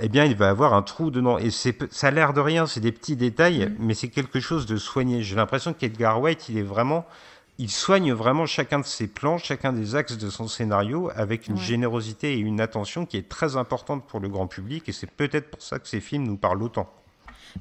[0.00, 1.38] eh bien, il va avoir un trou dedans.
[1.38, 3.76] Et ça a l'air de rien, c'est des petits détails, mm.
[3.78, 5.22] mais c'est quelque chose de soigné.
[5.22, 7.06] J'ai l'impression qu'Edgar White, il est vraiment
[7.58, 11.58] il soigne vraiment chacun de ses plans, chacun des axes de son scénario avec une
[11.58, 15.50] générosité et une attention qui est très importante pour le grand public et c'est peut-être
[15.50, 16.90] pour ça que ces films nous parlent autant.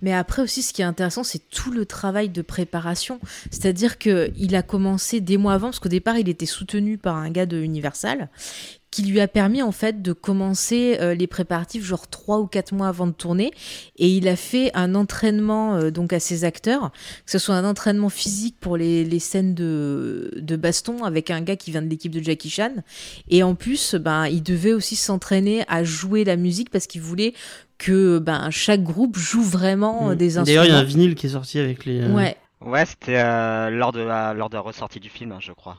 [0.01, 3.19] Mais après aussi, ce qui est intéressant, c'est tout le travail de préparation.
[3.49, 7.29] C'est-à-dire qu'il a commencé des mois avant, parce qu'au départ, il était soutenu par un
[7.29, 8.29] gars de Universal
[8.91, 12.73] qui lui a permis en fait de commencer euh, les préparatifs genre trois ou quatre
[12.73, 13.51] mois avant de tourner.
[13.97, 16.91] Et il a fait un entraînement euh, donc à ses acteurs.
[17.25, 21.39] Que ce soit un entraînement physique pour les, les scènes de, de baston avec un
[21.39, 22.73] gars qui vient de l'équipe de Jackie Chan.
[23.29, 27.33] Et en plus ben il devait aussi s'entraîner à jouer la musique parce qu'il voulait
[27.81, 30.15] que ben chaque groupe joue vraiment mm.
[30.15, 30.45] des instruments.
[30.45, 32.01] D'ailleurs, il y a un vinyle qui est sorti avec les.
[32.01, 32.37] Euh, ouais.
[32.63, 33.23] Ouais, c'était
[33.71, 35.77] lors de la lors de la ressortie du film, hein, je crois.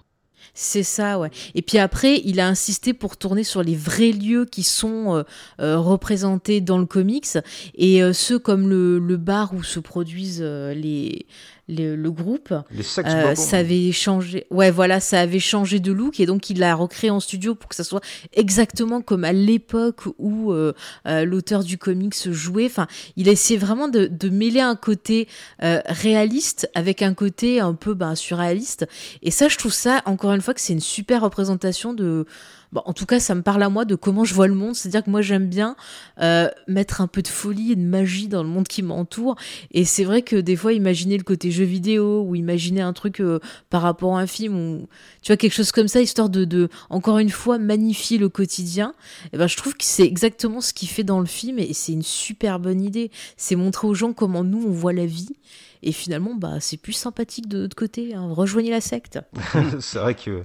[0.54, 1.30] C'est ça, ouais.
[1.54, 5.22] Et puis après, il a insisté pour tourner sur les vrais lieux qui sont euh,
[5.60, 7.38] euh, représentés dans le comics
[7.74, 11.26] et euh, ceux comme le, le, bar où se produisent les,
[11.68, 12.52] le, groupe.
[12.52, 14.46] Euh, ça avait changé.
[14.50, 17.68] Ouais, voilà, ça avait changé de look et donc il l'a recréé en studio pour
[17.68, 20.72] que ça soit exactement comme à l'époque où euh,
[21.06, 22.66] euh, l'auteur du comics jouait.
[22.66, 25.28] Enfin, il a essayé vraiment de, mêler un côté
[25.60, 28.86] réaliste avec un côté un peu ben, surréaliste.
[29.22, 32.26] Et ça, je trouve ça, encore une fois, que c'est une super représentation de
[32.74, 34.74] en tout cas, ça me parle à moi de comment je vois le monde.
[34.74, 35.76] C'est-à-dire que moi, j'aime bien
[36.20, 39.36] euh, mettre un peu de folie et de magie dans le monde qui m'entoure.
[39.72, 43.20] Et c'est vrai que des fois, imaginer le côté jeu vidéo ou imaginer un truc
[43.20, 44.88] euh, par rapport à un film ou
[45.22, 48.94] tu vois quelque chose comme ça, histoire de, de encore une fois magnifier le quotidien.
[49.24, 51.72] Et eh ben, je trouve que c'est exactement ce qu'il fait dans le film et
[51.74, 53.10] c'est une super bonne idée.
[53.36, 55.28] C'est montrer aux gens comment nous on voit la vie.
[55.82, 58.14] Et finalement, bah, c'est plus sympathique de l'autre côté.
[58.14, 58.28] Hein.
[58.30, 59.18] Rejoignez la secte.
[59.80, 60.44] c'est vrai que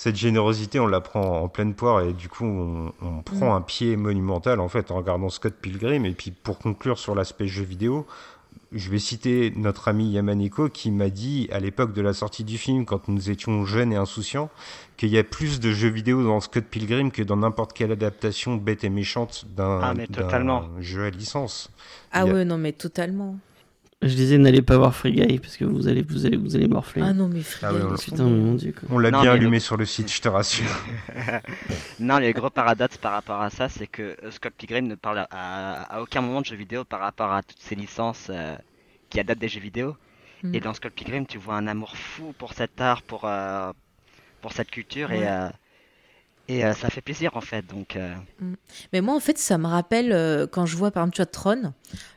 [0.00, 3.56] cette générosité, on la prend en pleine poire et du coup, on, prend mm.
[3.56, 6.06] un pied monumental en fait en regardant Scott Pilgrim.
[6.06, 8.06] Et puis pour conclure sur l'aspect jeu vidéo,
[8.72, 12.56] je vais citer notre ami Yamaneko qui m'a dit à l'époque de la sortie du
[12.56, 14.48] film, quand nous étions jeunes et insouciants,
[14.96, 18.56] qu'il y a plus de jeux vidéo dans Scott Pilgrim que dans n'importe quelle adaptation
[18.56, 21.70] bête et méchante d'un ah, jeu à licence.
[22.10, 23.36] Ah ouais, non mais totalement.
[24.02, 26.68] Je disais, n'allez pas voir Free Guy parce que vous allez, vous allez, vous allez
[26.68, 27.02] morfler.
[27.04, 27.96] Ah non, mais Free Ah ouais, Guy, ouais.
[28.02, 28.72] Putain, mais mon dieu.
[28.72, 28.88] Quoi.
[28.90, 30.64] On l'a bien mais allumé sur le site, je te rassure.
[32.00, 35.26] Non, le gros paradoxe par rapport à ça, c'est que euh, Scott Pilgrim ne parle
[35.30, 38.56] à, à aucun moment de jeux vidéo par rapport à toutes ces licences euh,
[39.10, 39.96] qui adaptent des jeux vidéo.
[40.42, 40.54] Mm.
[40.54, 43.72] Et dans Scott Pilgrim, tu vois un amour fou pour cet art, pour, euh,
[44.40, 45.48] pour cette culture, et, euh,
[46.50, 47.64] et euh, ça fait plaisir en fait.
[47.66, 48.14] Donc, euh,
[48.92, 51.26] Mais moi, en fait, ça me rappelle euh, quand je vois, par exemple, tu vois,
[51.26, 51.72] Tron,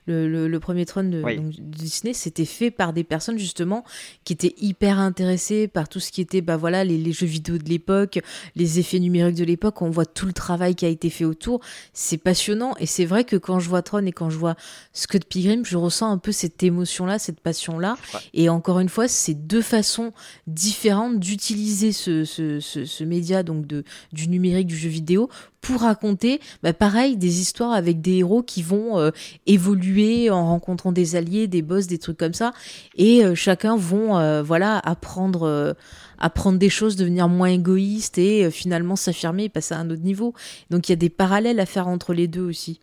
[0.06, 1.38] le, le, le premier Tron de, Oui.
[1.38, 3.84] donc, de Disney, c'était fait par des personnes, justement,
[4.24, 7.58] qui étaient hyper intéressées par tout ce qui était, bah voilà, les, les jeux vidéo
[7.58, 8.20] de l'époque,
[8.56, 9.82] les effets numériques de l'époque.
[9.82, 11.62] On voit tout le travail qui a été fait autour.
[11.94, 12.76] C'est passionnant.
[12.80, 14.56] Et c'est vrai que quand je vois Tron et quand je vois
[14.94, 17.96] Scott Pilgrim, je ressens un peu cette émotion-là, cette passion-là.
[18.14, 18.20] Ouais.
[18.34, 20.12] Et encore une fois, c'est deux façons
[20.48, 25.30] différentes d'utiliser ce, ce, ce, ce média, donc de, du numérique, du jeu vidéo,
[25.62, 29.12] pour raconter, bah, pareil, des histoires avec des héros qui vont euh,
[29.48, 32.52] évoluer en rencontrant des alliés, des boss, des trucs comme ça,
[32.96, 35.76] et euh, chacun vont, euh, voilà, apprendre,
[36.24, 40.04] apprendre des choses, devenir moins égoïste et euh, finalement s'affirmer et passer à un autre
[40.04, 40.34] niveau.
[40.70, 42.80] Donc il y a des parallèles à faire entre les deux aussi.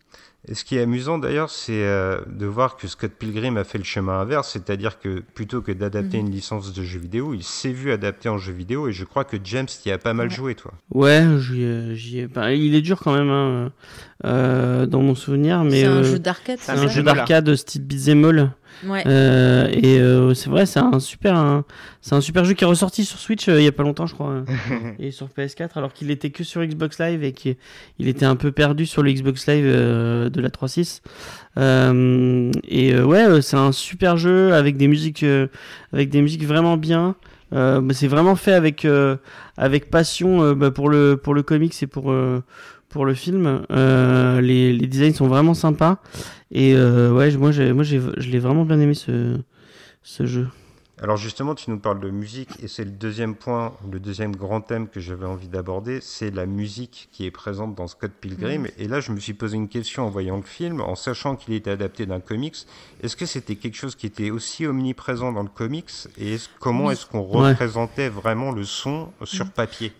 [0.47, 3.77] Et ce qui est amusant d'ailleurs, c'est euh, de voir que Scott Pilgrim a fait
[3.77, 6.25] le chemin inverse, c'est-à-dire que plutôt que d'adapter Mhm.
[6.27, 9.23] une licence de jeu vidéo, il s'est vu adapter en jeu vidéo, et je crois
[9.23, 10.33] que James y a pas mal Ouais.
[10.33, 10.73] joué, toi.
[10.95, 13.71] Ouais, j'y bah, il est dur quand même hein,
[14.25, 17.55] euh, dans mon souvenir, mais C'est un euh, jeu d'arcade, c'est c'est un jeu d'arcade
[17.55, 18.51] style beat'em.
[18.85, 19.03] Ouais.
[19.05, 21.65] Euh, et euh, c'est vrai, c'est un super, un-
[22.01, 24.07] c'est un super jeu qui est ressorti sur Switch euh, il y a pas longtemps,
[24.07, 24.43] je crois, euh,
[24.99, 27.55] et sur PS4, alors qu'il était que sur Xbox Live et qu'il
[27.99, 31.01] il était un peu perdu sur le Xbox Live euh, de la 3.6.
[31.57, 35.47] Euh, et euh, ouais, euh, c'est un super jeu avec des musiques, euh,
[35.93, 37.15] avec des musiques vraiment bien.
[37.53, 39.17] Euh, bah, c'est vraiment fait avec euh,
[39.57, 42.41] avec passion euh, bah, pour le pour le comics et pour euh,
[42.91, 43.65] pour le film.
[43.71, 45.97] Euh, les, les designs sont vraiment sympas.
[46.51, 49.37] Et euh, ouais, moi, moi je l'ai vraiment bien aimé ce,
[50.03, 50.47] ce jeu.
[51.03, 54.61] Alors justement, tu nous parles de musique, et c'est le deuxième point, le deuxième grand
[54.61, 58.67] thème que j'avais envie d'aborder, c'est la musique qui est présente dans Scott Pilgrim.
[58.77, 61.55] Et là, je me suis posé une question en voyant le film, en sachant qu'il
[61.55, 62.55] était adapté d'un comics.
[63.01, 65.89] Est-ce que c'était quelque chose qui était aussi omniprésent dans le comics?
[66.19, 67.49] Et comment est-ce qu'on Ouais.
[67.49, 69.93] représentait vraiment le son sur papier?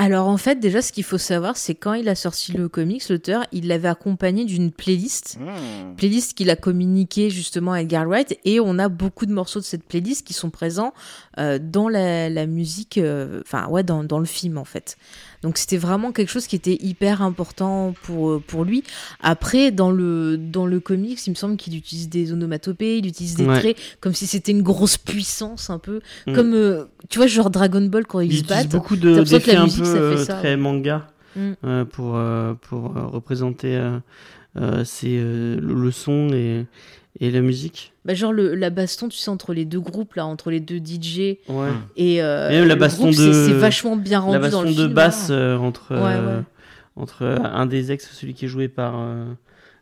[0.00, 3.08] Alors en fait, déjà, ce qu'il faut savoir, c'est quand il a sorti le comics,
[3.08, 5.38] l'auteur, il l'avait accompagné d'une playlist.
[5.40, 5.96] hmm.
[5.96, 9.64] Playlist qu'il a communiqué justement à Edgar Wright et on a beaucoup de morceaux de
[9.64, 10.94] cette playlist qui sont présents
[11.38, 14.96] euh, dans la, la musique, euh, enfin ouais, dans, dans le film en fait.
[15.42, 18.82] Donc c'était vraiment quelque chose qui était hyper important pour, euh, pour lui.
[19.20, 23.36] Après, dans le, dans le comics, il me semble qu'il utilise des onomatopées, il utilise
[23.36, 23.58] des Ouais.
[23.60, 26.00] traits comme si c'était une grosse puissance un peu.
[26.26, 26.34] Mm.
[26.34, 28.72] Comme, euh, tu vois, genre Dragon Ball quand ils Il se utilise battent.
[28.72, 30.56] beaucoup de, que un musique, peu ça fait euh, ça, très ouais.
[30.56, 31.52] manga Mm.
[31.64, 33.80] euh, pour, euh, pour représenter
[34.84, 36.66] c'est, le son et,
[37.20, 37.92] et la musique.
[38.04, 40.78] Bah, genre le, la baston, tu sais, entre les deux groupes, là, entre les deux
[40.78, 41.68] DJ Ouais.
[41.96, 44.38] et, euh, Et même la le baston groupe, c'est- de- c'est vachement bien rendu La
[44.38, 44.92] dans baston le de film.
[44.94, 45.34] basse hein.
[45.34, 46.42] euh, entre, Ouais, euh, ouais.
[46.96, 49.24] entre euh, un des ex, celui qui est joué par euh,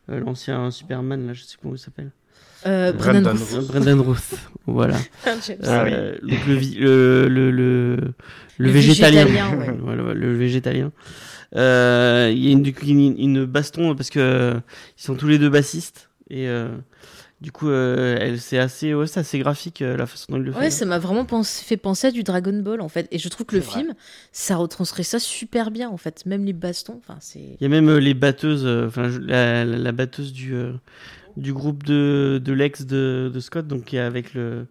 [0.07, 2.11] l'ancien Superman, là, je sais pas comment il s'appelle.
[2.65, 3.53] Euh, Brendan Brendan Ruth.
[3.53, 4.35] Euh, Brendan Ruth.
[4.65, 4.95] voilà.
[5.63, 8.13] Euh, donc le, vi- le, le, le, le
[8.57, 9.25] Le végétalien.
[9.25, 9.77] végétalien, ouais.
[9.83, 10.91] Voilà, le végétalien.
[11.55, 14.55] Euh, Il y a une, une, une baston parce que
[14.97, 16.69] ils sont tous les deux bassistes et euh,
[17.39, 20.51] du coup euh, c'est assez ouais, c'est assez graphique euh, la façon dont il le
[20.51, 20.59] fait.
[20.59, 23.07] Ouais, ça m'a vraiment fait penser à du Dragon Ball en fait.
[23.11, 23.81] Et je trouve que le vrai.
[23.81, 23.93] film,
[24.31, 26.25] ça retranscrit ça super bien en fait.
[26.25, 27.39] Même les bastons, enfin c'est.
[27.39, 30.55] Il y a même euh, les batteuses, enfin la, la, la batteuse du
[31.37, 34.65] du groupe de, de l'ex de, de Scott, donc qui est avec le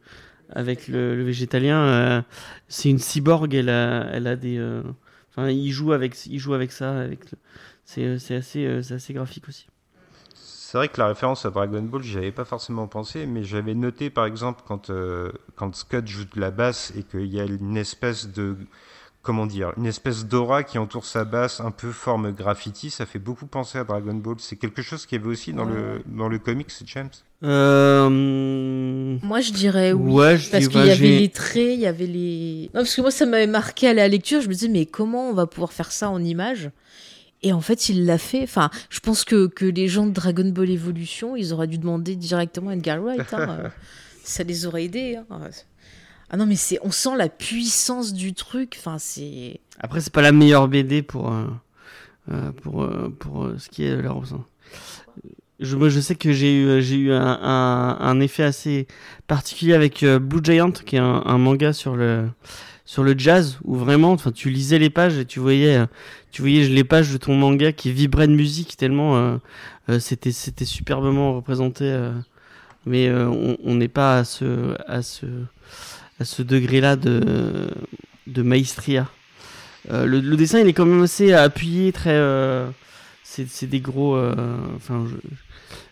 [0.50, 2.24] avec le, le végétalien,
[2.68, 3.54] c'est une cyborg.
[3.54, 4.60] Elle a elle a des,
[5.30, 7.38] enfin il joue avec il joue avec ça, avec le-
[7.84, 9.66] c'est assez c'est assez graphique aussi.
[10.68, 13.76] C'est vrai que la référence à Dragon Ball, j'y avais pas forcément pensé, mais j'avais
[13.76, 17.44] noté par exemple quand, euh, quand Scott joue de la basse et qu'il y a
[17.44, 18.56] une espèce de.
[19.22, 23.20] Comment dire Une espèce d'aura qui entoure sa basse, un peu forme graffiti, ça fait
[23.20, 24.36] beaucoup penser à Dragon Ball.
[24.38, 27.10] C'est quelque chose qu'il y avait aussi dans, le, dans le comics, James?
[27.44, 28.08] Euh,
[29.22, 30.12] Moi je dirais oui.
[30.12, 32.70] Ouais, je Parce qu'il y avait les traits, il y avait les.
[32.74, 34.40] Non, parce que moi ça m'avait marqué à la lecture.
[34.40, 36.70] Je me disais, mais comment on va pouvoir faire ça en images
[37.46, 38.42] Et en fait, il l'a fait.
[38.42, 42.16] Enfin, je pense que, que les gens de Dragon Ball Evolution, ils auraient dû demander
[42.16, 43.32] directement à Edgar Wright.
[43.32, 43.68] hein, euh,
[44.24, 45.14] ça les aurait aidés.
[45.30, 45.38] hein.
[46.28, 48.74] Ah non, mais c'est, on sent la puissance du truc.
[48.80, 49.60] Enfin, c'est.
[49.78, 51.44] Après, c'est pas la meilleure BD pour, euh,
[52.32, 54.34] euh, pour, euh, pour euh, ce qui est la rose.
[55.60, 58.88] Je, moi, je sais que j'ai eu, j'ai eu un, un, un effet assez
[59.28, 62.28] particulier avec euh, Blue Giant, qui est un, un manga sur le,
[62.86, 65.86] sur le jazz, où vraiment, enfin, tu lisais les pages et tu voyais, euh,
[66.30, 69.36] tu voyais les pages de ton manga qui vibraient de musique tellement euh,
[69.88, 72.12] euh, c'était, c'était superbement représenté euh,
[72.86, 73.28] mais euh,
[73.64, 75.26] on n'est pas à ce, à ce,
[76.20, 77.68] à ce degré-là de,
[78.28, 79.08] de maestria.
[79.90, 82.20] Le, le dessin, il est quand même assez appuyé, très.
[83.24, 84.16] c'est des gros.
[84.76, 85.16] Enfin, je,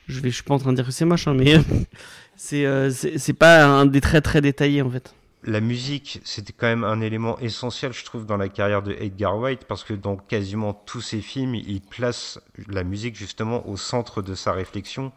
[0.07, 1.57] je vais, je suis pas en train de dire que c'est moche, hein, mais
[2.36, 5.14] c'est c'est pas un des traits très détaillés en fait.
[5.47, 9.36] La musique, c'était quand même un élément essentiel, je trouve, dans la carrière de Edgar
[9.38, 14.22] Wright, parce que dans quasiment tous ses films, il place la musique justement au centre
[14.22, 15.12] de sa réflexion.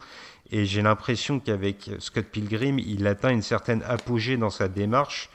[0.52, 5.30] Et j'ai l'impression qu'avec Scott Pilgrim, il atteint une certaine apogée dans sa démarche.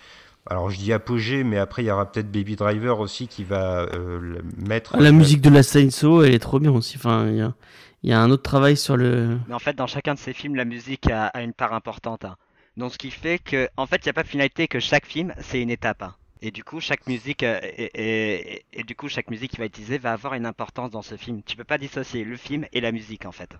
[0.46, 3.82] Alors je dis apogée, mais après il y aura peut-être Baby Driver aussi qui va
[3.82, 4.96] euh, le mettre.
[4.98, 6.96] La musique de la So, elle est trop bien aussi.
[6.96, 7.54] Enfin, il y a,
[8.02, 9.38] il y a un autre travail sur le.
[9.48, 12.24] Mais en fait, dans chacun de ces films, la musique a, a une part importante.
[12.24, 12.36] hein.
[12.76, 15.06] Donc, ce qui fait que, en fait, il n'y a pas de finalité que chaque
[15.06, 16.02] film, c'est une étape.
[16.02, 16.14] hein.
[16.40, 19.58] Et du coup, chaque musique, euh, et, et- et- et du coup, chaque musique qui
[19.58, 21.42] va être utilisée va avoir une importance dans ce film.
[21.46, 23.50] Tu peux pas dissocier le film et la musique, en fait.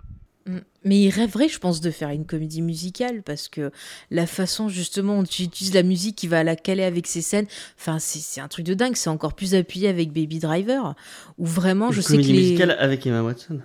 [0.47, 0.59] Mm.
[0.85, 3.71] Mais il rêverait, je pense, de faire une comédie musicale parce que
[4.11, 7.47] la façon justement dont tu utilises la musique qui va la caler avec ces scènes,
[7.79, 8.97] enfin c'est un truc de dingue.
[8.97, 10.97] C'est encore plus appuyé avec Baby Driver
[11.39, 13.61] où vraiment je Une sais que comédie les musicale avec Emma Watson.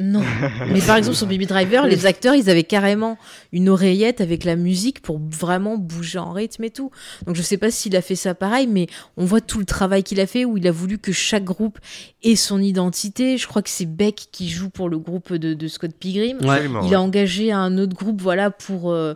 [0.00, 0.22] Non,
[0.72, 3.18] mais par exemple sur Baby Driver, les acteurs ils avaient carrément
[3.52, 6.90] une oreillette avec la musique pour vraiment bouger en rythme et tout.
[7.26, 8.86] Donc je sais pas s'il a fait ça pareil, mais
[9.16, 11.78] on voit tout le travail qu'il a fait où il a voulu que chaque groupe
[12.22, 13.36] ait son identité.
[13.36, 16.38] Je crois que c'est Beck qui joue pour le groupe de, de Scott Pilgrim.
[16.42, 16.64] Ouais.
[16.64, 16.94] Il ouais.
[16.94, 19.14] a engagé un autre groupe, voilà, pour euh,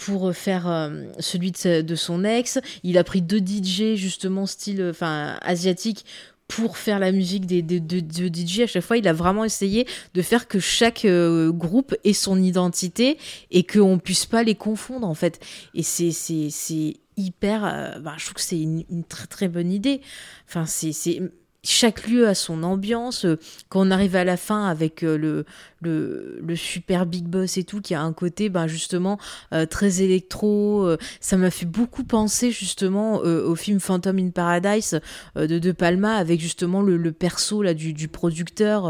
[0.00, 2.58] pour faire euh, celui de, de son ex.
[2.82, 6.04] Il a pris deux DJ justement style, euh, enfin asiatique
[6.50, 8.60] pour faire la musique des, des, des DJ.
[8.62, 12.42] À chaque fois, il a vraiment essayé de faire que chaque euh, groupe ait son
[12.42, 13.18] identité
[13.52, 15.38] et qu'on puisse pas les confondre en fait.
[15.74, 17.64] Et c'est hyper.
[17.64, 20.00] euh, bah, je trouve que c'est une, une très très bonne idée.
[20.48, 21.20] Enfin, c'est
[21.62, 23.24] chaque lieu a son ambiance.
[23.24, 23.38] Euh,
[23.68, 25.44] Quand on arrive à la fin avec euh, le,
[25.82, 29.18] le, super big boss et tout, qui a un côté ben, justement
[29.52, 30.88] euh, très électro,
[31.20, 35.00] ça m'a fait beaucoup penser justement au film Phantom in Paradise
[35.36, 38.84] de De Palma, avec justement le, le perso là, du, du producteur.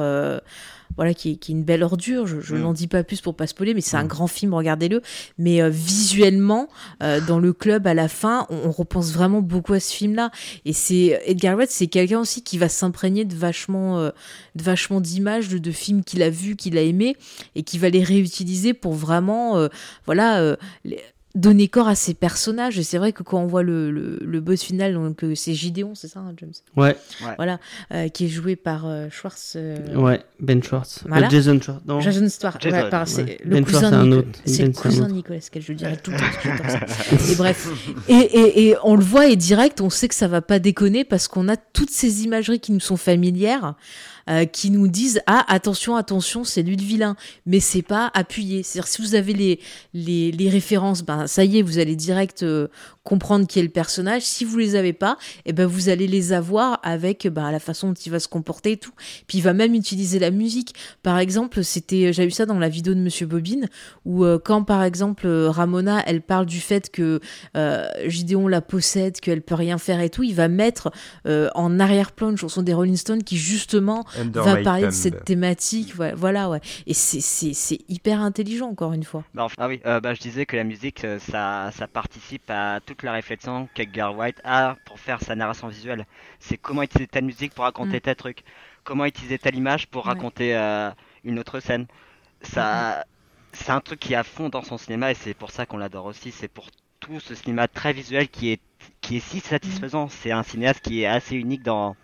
[1.00, 2.26] Voilà, qui est, qui est une belle ordure.
[2.26, 2.60] Je, je Mm.
[2.60, 4.08] n'en dis pas plus pour pas spoiler, mais c'est un Mm.
[4.08, 5.00] grand film, regardez-le.
[5.38, 6.68] Mais euh, visuellement,
[7.02, 10.30] euh, dans le club à la fin, on, on repense vraiment beaucoup à ce film-là.
[10.66, 14.10] Et c'est Edgar Wright, c'est quelqu'un aussi qui va s'imprégner de vachement, euh,
[14.56, 17.16] de vachement d'images, de, de films qu'il a vus, qu'il a aimés,
[17.54, 19.68] et qui va les réutiliser pour vraiment,
[20.04, 20.56] voilà.
[20.84, 21.00] les-
[21.36, 24.40] donner corps à ces personnages et c'est vrai que quand on voit le, le, le
[24.40, 26.50] boss final donc euh, c'est Gideon c'est ça hein, James?
[26.76, 26.96] Ouais,
[27.36, 27.60] voilà
[27.92, 31.04] euh, qui est joué par euh, Schwartz euh, ouais, Ben Schwartz.
[31.06, 31.28] Voilà.
[31.28, 31.82] Jason Schwartz.
[31.86, 32.00] Non.
[32.00, 33.38] Jason Jason, ouais, par- ouais.
[33.44, 34.38] le Ben cousin Schwartz, c'est un de Nico- autre.
[34.44, 37.26] C'est Ben, le cousin de Nicolas Cage, je le dirais tout le temps.
[37.32, 37.68] Et bref,
[38.08, 41.04] et, et, et on le voit et direct, on sait que ça va pas déconner
[41.04, 43.74] parce qu'on a toutes ces imageries qui nous sont familières,
[44.30, 47.16] euh, qui nous disent ah attention attention c'est lui le vilain,
[47.46, 48.62] mais c'est pas appuyé.
[48.62, 49.58] C'est-à-dire si vous avez
[49.92, 52.68] les références, ben ça y est, vous allez direct euh,
[53.10, 54.22] comprendre qui est le personnage.
[54.22, 57.88] Si vous les avez pas, et ben vous allez les avoir avec ben, la façon
[57.88, 58.92] dont il va se comporter et tout.
[59.26, 60.76] Puis il va même utiliser la musique.
[61.02, 63.68] Par exemple, c'était, j'ai eu ça dans la vidéo de Monsieur Bobine,
[64.04, 67.18] où euh, quand par exemple euh, Ramona, elle parle du fait que
[67.56, 70.92] euh, Gideon la possède, qu'elle peut rien faire et tout, il va mettre
[71.26, 75.24] euh, en arrière-plan une chanson des Rolling Stones qui justement Under va parler de cette
[75.24, 75.94] thématique.
[75.96, 76.60] Voilà, ouais.
[76.86, 79.24] Et c'est, hyper intelligent encore une fois.
[79.34, 82.78] Bah, enfin, ah oui, euh, bah, je disais que la musique, ça, ça participe à
[82.86, 86.06] toute la réflexion qu'Edgar White a pour faire sa narration visuelle.
[86.38, 88.00] C'est comment utiliser telle musique pour raconter Mm.
[88.00, 88.44] tel truc,
[88.84, 90.14] comment utiliser telle image pour Ouais.
[90.14, 90.90] raconter euh,
[91.24, 91.86] une autre scène.
[92.42, 93.04] Ça,
[93.52, 95.78] c'est un truc qui est à fond dans son cinéma et c'est pour ça qu'on
[95.78, 96.32] l'adore aussi.
[96.32, 96.68] C'est pour
[97.00, 98.60] tout ce cinéma très visuel qui est,
[99.00, 100.08] qui est si satisfaisant.
[100.08, 101.96] C'est un cinéaste qui est assez unique dans,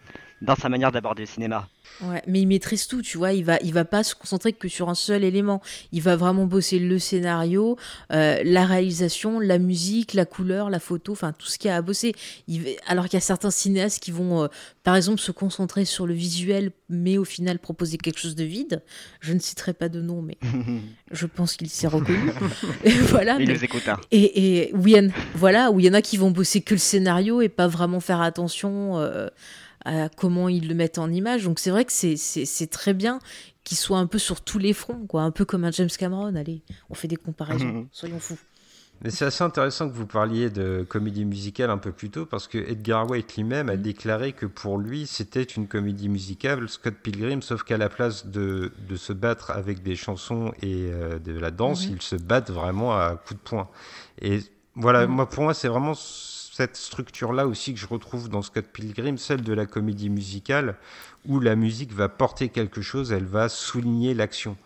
[0.42, 1.68] dans sa manière d'aborder le cinéma.
[2.02, 3.32] Ouais, mais il maîtrise tout, tu vois.
[3.32, 5.62] Il va, il va pas se concentrer que sur un seul élément.
[5.92, 7.78] Il va vraiment bosser le scénario,
[8.12, 11.76] euh, la réalisation, la musique, la couleur, la photo, enfin tout ce qu'il y a
[11.76, 12.14] à bosser.
[12.48, 14.48] Il alors qu'il y a certains cinéastes qui vont, euh,
[14.82, 18.82] par exemple, se concentrer sur le visuel, mais au final proposer quelque chose de vide.
[19.20, 20.36] Je ne citerai pas de nom, mais
[21.12, 22.30] je pense qu'il s'est reconnu.
[22.84, 23.36] Et voilà.
[23.40, 23.88] Il mais- nous écoute.
[23.88, 23.98] hein.
[24.10, 26.60] et, et où il y en- voilà, où il y en a qui vont bosser
[26.60, 29.28] que le scénario et pas vraiment faire attention euh,
[29.86, 31.44] à comment ils le mettent en image.
[31.44, 33.18] Donc c'est vrai que c'est- très bien
[33.64, 35.22] qu'il soit un peu sur tous les fronts, quoi.
[35.22, 36.34] Un peu comme un James Cameron.
[36.36, 38.38] Allez, on fait des comparaisons, soyons fous.
[39.02, 42.48] Mais c'est assez intéressant que vous parliez de comédie musicale un peu plus tôt parce
[42.48, 43.82] que Edgar Wright lui-même a Mm.
[43.82, 48.72] déclaré que pour lui c'était une comédie musicale Scott Pilgrim sauf qu'à la place de,
[48.88, 51.96] de se battre avec des chansons et euh, de la danse Mhm.
[51.96, 53.68] ils se battent vraiment à coups de poing
[54.22, 54.38] et
[54.76, 55.12] voilà Mhm.
[55.12, 55.92] moi pour moi c'est vraiment
[56.56, 60.76] cette structure là aussi que je retrouve dans Scott Pilgrim celle de la comédie musicale
[61.26, 64.56] où la musique va porter quelque chose, elle va souligner l'action.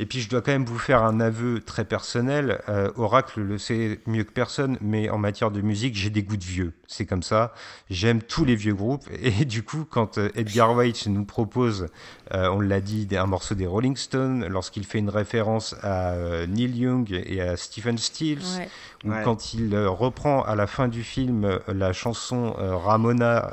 [0.00, 2.62] Et puis je dois quand même vous faire un aveu très personnel.
[2.70, 6.38] Euh, Oracle le sait mieux que personne, mais en matière de musique, j'ai des goûts
[6.38, 6.72] de vieux.
[6.86, 7.52] C'est comme ça.
[7.90, 9.04] J'aime tous les vieux groupes.
[9.22, 11.88] Et du coup, quand euh, Edgar White nous propose,
[12.32, 16.14] euh, on l'a dit, un morceau des Rolling Stones, lorsqu'il fait une référence à
[16.46, 18.62] Neil Young et à Stephen Stills,
[19.04, 23.50] ou quand il reprend à la fin du film la chanson Ramona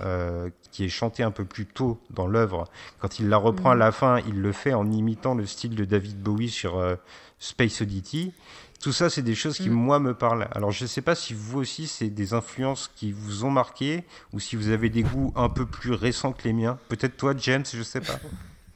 [0.77, 2.65] qui est chantée un peu plus tôt dans l'œuvre,
[2.99, 3.79] quand il la reprend à mm.
[3.79, 6.93] la fin, il le fait en imitant le style de David Bowie sur euh,
[7.39, 8.31] Space Oddity.
[8.79, 9.73] Tout ça, c'est des choses qui, mm.
[9.73, 10.47] moi, me parlent.
[10.51, 14.03] Alors, je ne sais pas si vous aussi, c'est des influences qui vous ont marqué,
[14.33, 16.77] ou si vous avez des goûts un peu plus récents que les miens.
[16.89, 18.19] Peut-être toi, James, je ne sais pas.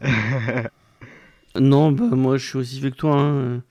[1.60, 3.16] non, bah, moi, je suis aussi vieux que toi.
[3.16, 3.62] Hein.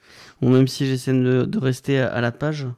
[0.40, 2.68] même si j'essaie de, rester à, la page,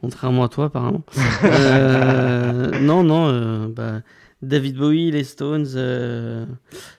[0.00, 1.04] contrairement à toi, apparemment.
[1.44, 4.00] Euh, non, non, euh, bah,
[4.42, 5.66] David Bowie, les Stones,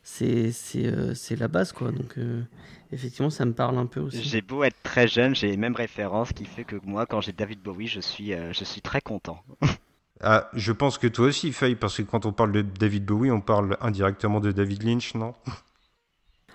[0.04, 1.92] c'est la base, quoi.
[1.92, 2.18] Donc
[2.92, 4.24] effectivement, ça me parle un peu aussi.
[4.24, 7.32] J'ai beau être très jeune, j'ai les mêmes références qui fait que moi, quand j'ai
[7.32, 9.44] David Bowie, je suis, euh, je suis très content.
[10.22, 13.32] ah, je pense que toi aussi, Faye, parce que quand on parle de David Bowie,
[13.32, 15.34] on parle indirectement de David Lynch, non?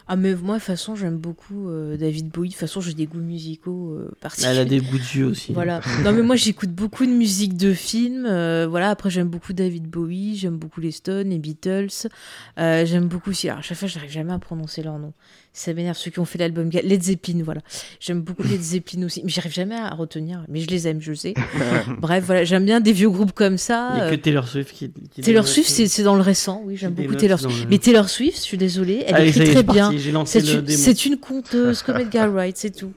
[0.07, 2.49] Ah mais moi de toute façon j'aime beaucoup euh, David Bowie.
[2.49, 4.53] De toute façon j'ai des goûts musicaux euh, particuliers.
[4.53, 5.53] Elle a des goûts de vieux aussi.
[5.53, 5.81] Voilà.
[6.05, 8.23] non mais moi j'écoute beaucoup de musique de film.
[8.69, 8.91] voilà.
[8.91, 10.37] Après j'aime beaucoup David Bowie.
[10.37, 12.09] J'aime beaucoup les Stones, les Beatles.
[12.57, 13.49] j'aime beaucoup aussi.
[13.49, 15.13] Alors à chaque fois je n'arrive jamais à prononcer leur nom
[15.55, 17.61] ça m'énerve ceux qui ont fait l'album Led Zeppelin voilà.
[18.01, 21.11] J'aime beaucoup Led Zeppelin aussi mais j'arrive jamais à retenir mais je les aime je
[21.11, 21.35] le sais.
[22.01, 24.73] Bref voilà j'aime bien des vieux groupes comme ça il y a que Taylor Swift
[24.73, 24.91] qui,
[25.23, 27.67] Taylor Swift c'est dans le récent oui j'aime beaucoup Taylor Swift.
[27.71, 29.93] mais Taylor Swift je suis désolée elle écrit très bien.
[30.27, 32.93] c'est une, conteuse comme Edgar Wright c'est tout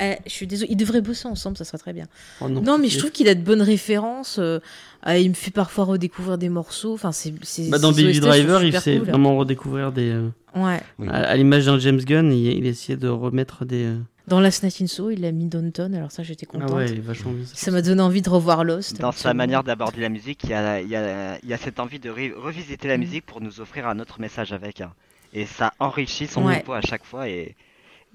[0.00, 2.06] eh, je suis désolée, ils devraient bosser ensemble, ça serait très bien.
[2.40, 4.38] Oh non, mais je trouve qu'il a de bonnes références.
[4.38, 4.60] Euh,
[5.06, 6.94] il me fait parfois redécouvrir des morceaux.
[6.94, 7.32] Enfin, c'est,
[7.70, 10.10] bah, dans Baby Driver, il fait vraiment redécouvrir des.
[10.10, 10.80] Euh, ouais.
[11.08, 13.84] À, l'image d'un James Gunn, il, il, essayait de remettre des.
[13.84, 16.70] Euh, dans Last Night in Soho, il a mis Downton, alors ça j'étais contente.
[16.72, 17.44] Ah ouais, vachement bien.
[17.46, 19.00] Ça m'a donné envie de revoir Lost.
[19.00, 21.58] Dans sa manière d'aborder la musique, il y a, il y a, il y a
[21.58, 23.00] cette envie de revisiter la mm.
[23.00, 24.80] musique pour nous offrir un autre message avec.
[24.80, 24.92] Hein.
[25.32, 26.64] Et ça enrichit son ouais.
[26.68, 27.28] à chaque fois.
[27.28, 27.54] Et.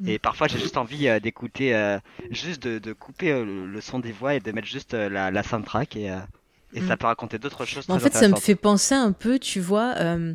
[0.05, 1.97] Et parfois j'ai juste envie euh, d'écouter,
[2.29, 5.95] juste de, de couper le, son des voix et de mettre juste la, la soundtrack.
[5.95, 6.11] Et,
[6.73, 6.97] et ça mm.
[6.97, 7.85] peut raconter d'autres choses.
[7.89, 10.33] en fait, ça me fait penser un peu, tu vois, euh,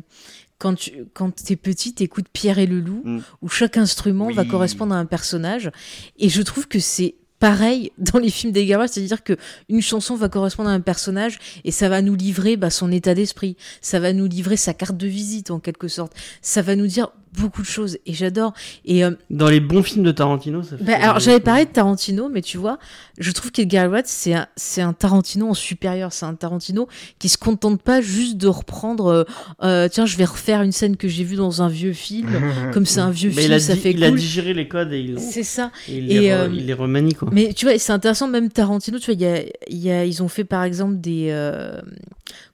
[0.59, 3.21] quand tu quand t'es petit, t'écoutes Pierre et le loup, mm.
[3.41, 5.71] où chaque instrument va correspondre à un personnage.
[6.17, 9.37] Et je trouve que c'est pareil dans les films d'Edgar c'est-à-dire que
[9.69, 13.13] une chanson va correspondre à un personnage et ça va nous livrer bah, son état
[13.13, 16.87] d'esprit, ça va nous livrer sa carte de visite en quelque sorte, ça va nous
[16.87, 18.53] dire beaucoup de choses et j'adore.
[18.85, 21.71] Et euh, dans les bons films de Tarantino, ça fait bah, alors j'avais parlé de
[21.71, 22.79] Tarantino, mais tu vois,
[23.17, 26.87] je trouve qu'Edgar Wright c'est un c'est un Tarantino en supérieur, c'est un Tarantino
[27.19, 29.07] qui se contente pas juste de reprendre.
[29.07, 29.23] Euh,
[29.63, 32.29] euh, tiens, je vais refaire une scène que j'ai vue dans un vieux film,
[32.73, 35.19] comme c'est un vieux film, ça fait il a digéré les codes et il.
[35.19, 35.71] C'est ça.
[35.87, 37.29] Et il, les, il les remanie quoi.
[37.31, 40.23] Mais tu vois, c'est intéressant même Tarantino, tu vois, il y a, y a, ils
[40.23, 41.31] ont fait par exemple des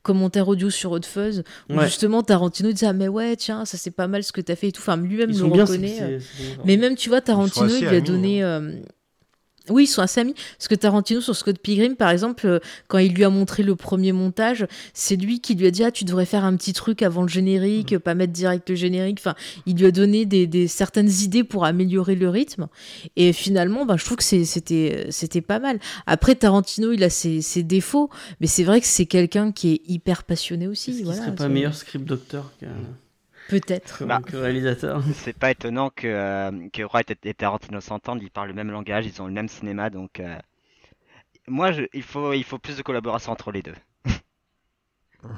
[0.02, 3.92] commentaires audio sur Hot Fuzz où justement Tarantino disait ah mais ouais tiens ça c'est
[3.92, 6.20] pas mal ce que t'as fait et tout enfin lui-même le reconnaît euh.
[6.66, 8.62] mais même tu vois Tarantino il lui a donné hein.
[8.62, 8.82] euh,
[9.70, 10.36] oui, ils sont assez amis.
[10.58, 13.76] Parce que Tarantino, sur Scott Pilgrim, par exemple, euh, quand il lui a montré le
[13.76, 17.02] premier montage, c'est lui qui lui a dit Ah, tu devrais faire un petit truc
[17.02, 18.00] avant le générique, mm.
[18.00, 19.20] pas mettre direct le générique.
[19.20, 19.36] Enfin,
[19.66, 22.68] il lui a donné des, certaines idées pour améliorer le rythme.
[23.16, 25.80] Et finalement, ben, je trouve que c'était, c'était pas mal.
[26.08, 28.10] Après, Tarantino, il a ses, défauts,
[28.42, 30.92] mais c'est vrai que c'est quelqu'un qui est hyper passionné aussi.
[30.92, 32.66] Est-ce voilà, serait pas meilleur script docteur que.
[33.50, 34.06] Peut-être.
[34.06, 35.04] Bah, réalisateur.
[35.14, 39.06] C'est pas étonnant que, euh, que Wright et Tarantino s'entendent, ils parlent le même langage,
[39.06, 40.38] ils ont le même cinéma, donc euh,
[41.48, 43.76] moi il, faut, il faut plus de collaboration entre les deux.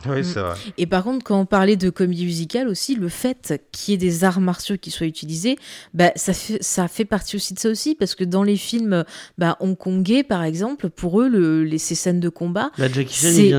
[0.07, 0.55] Oui, c'est vrai.
[0.77, 3.97] Et par contre, quand on parlait de comédie musicale aussi, le fait qu'il y ait
[3.97, 5.57] des arts martiaux qui soient utilisés,
[5.93, 9.03] bah, ça, fait, ça fait partie aussi de ça aussi, parce que dans les films
[9.37, 12.85] bah, hongkongais, par exemple, pour eux, le, les, ces scènes de combat, bah,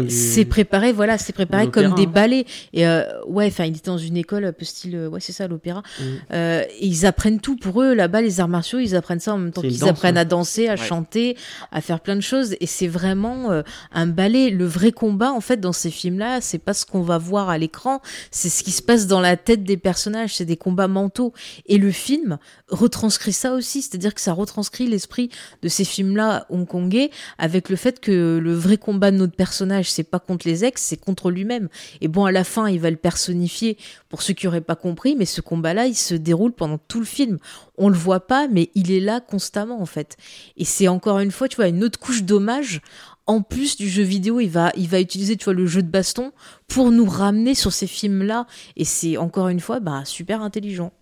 [0.08, 2.46] c'est préparé, voilà, c'est préparé comme des ballets.
[2.72, 5.46] Et euh, ouais, enfin, il était dans une école un peu style, ouais, c'est ça,
[5.46, 5.82] l'opéra.
[5.98, 6.04] Mm.
[6.32, 9.38] Euh, et ils apprennent tout pour eux, là-bas, les arts martiaux, ils apprennent ça en
[9.38, 11.36] même temps qu'ils apprennent à danser, à chanter,
[11.70, 12.56] à faire plein de choses.
[12.60, 13.62] Et c'est vraiment euh,
[13.92, 14.50] un ballet.
[14.50, 17.58] Le vrai combat, en fait, dans ces films c'est pas ce qu'on va voir à
[17.58, 18.00] l'écran,
[18.30, 21.32] c'est ce qui se passe dans la tête des personnages, c'est des combats mentaux.
[21.66, 22.38] Et le film
[22.68, 25.30] retranscrit ça aussi, c'est-à-dire que ça retranscrit l'esprit
[25.62, 30.04] de ces films-là hongkongais avec le fait que le vrai combat de notre personnage, c'est
[30.04, 31.68] pas contre les ex, c'est contre lui-même.
[32.00, 33.76] Et bon, à la fin, il va le personnifier
[34.08, 37.06] pour ceux qui auraient pas compris, mais ce combat-là, il se déroule pendant tout le
[37.06, 37.38] film.
[37.76, 40.16] On le voit pas, mais il est là constamment, en fait.
[40.56, 42.80] Et c'est encore une fois, tu vois, une autre couche d'hommage
[43.26, 45.88] en plus du jeu vidéo, il va, il va utiliser, tu vois, le jeu de
[45.88, 46.32] baston
[46.68, 48.46] pour nous ramener sur ces films-là.
[48.76, 50.92] Et c'est encore une fois, bah, super intelligent.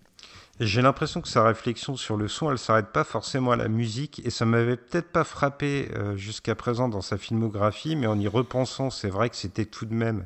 [0.61, 4.21] J'ai l'impression que sa réflexion sur le son, elle s'arrête pas forcément à la musique,
[4.23, 8.29] et ça m'avait peut-être pas frappé euh, jusqu'à présent dans sa filmographie, mais en y
[8.29, 10.25] repensant, c'est vrai que c'était tout de même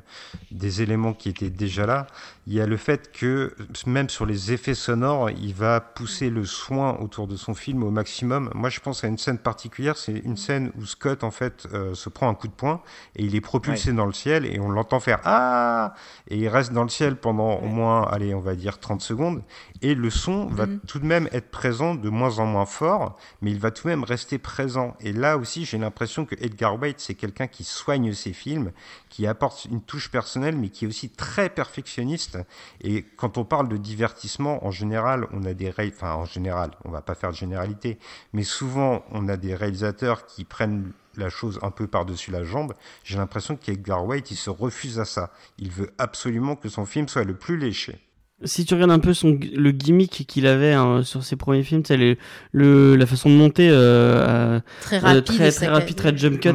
[0.52, 2.06] des éléments qui étaient déjà là.
[2.46, 3.56] Il y a le fait que
[3.86, 7.90] même sur les effets sonores, il va pousser le soin autour de son film au
[7.90, 8.50] maximum.
[8.54, 11.94] Moi, je pense à une scène particulière, c'est une scène où Scott en fait euh,
[11.94, 12.82] se prend un coup de poing
[13.16, 15.94] et il est propulsé dans le ciel et on l'entend faire ah
[16.28, 19.42] et il reste dans le ciel pendant au moins, allez, on va dire 30 secondes
[19.82, 20.80] et le son va Mhm.
[20.86, 23.88] tout de même être présent de moins en moins fort, mais il va tout de
[23.88, 24.94] même rester présent.
[25.00, 28.72] Et là aussi, j'ai l'impression que Edgar Wright, c'est quelqu'un qui soigne ses films,
[29.08, 32.38] qui apporte une touche personnelle, mais qui est aussi très perfectionniste.
[32.82, 35.92] Et quand on parle de divertissement, en général, on a des ré...
[35.94, 37.98] enfin en général, on va pas faire de généralité,
[38.32, 42.74] mais souvent on a des réalisateurs qui prennent la chose un peu par-dessus la jambe.
[43.04, 45.32] J'ai l'impression qu'Edgar Wright, il se refuse à ça.
[45.58, 47.98] Il veut absolument que son film soit le plus léché.
[48.44, 51.82] Si tu regardes un peu son, le gimmick qu'il avait hein, sur ses premiers films,
[51.86, 52.16] c'est le,
[52.52, 55.24] le, la façon de monter euh, à- Très euh, rapide.
[55.24, 56.54] très, très rapide, très jump cut.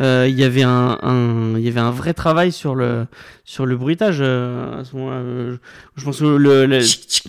[0.00, 3.06] Euh, Il y avait un, un, il y avait un vrai travail sur le,
[3.50, 5.16] sur le bruitage euh, à ce moment-là.
[5.16, 5.56] Euh,
[5.96, 6.80] je, pense que le, le,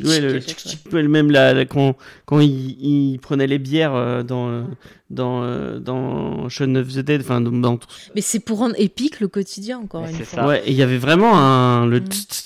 [0.06, 1.96] ouais, le même la, la- quand,
[2.26, 2.76] quand il,
[3.14, 4.64] il prenait les bières euh, dans, euh,
[5.10, 8.76] dans, euh, dans Shaun of the Dead, enfin, dans, dans tout- Mais c'est pour rendre
[8.78, 10.42] épique le quotidien, encore Mais une fois.
[10.42, 10.48] ça.
[10.48, 12.08] ouais, et il y avait vraiment un, le Mm.
[12.08, 12.46] tss, tss,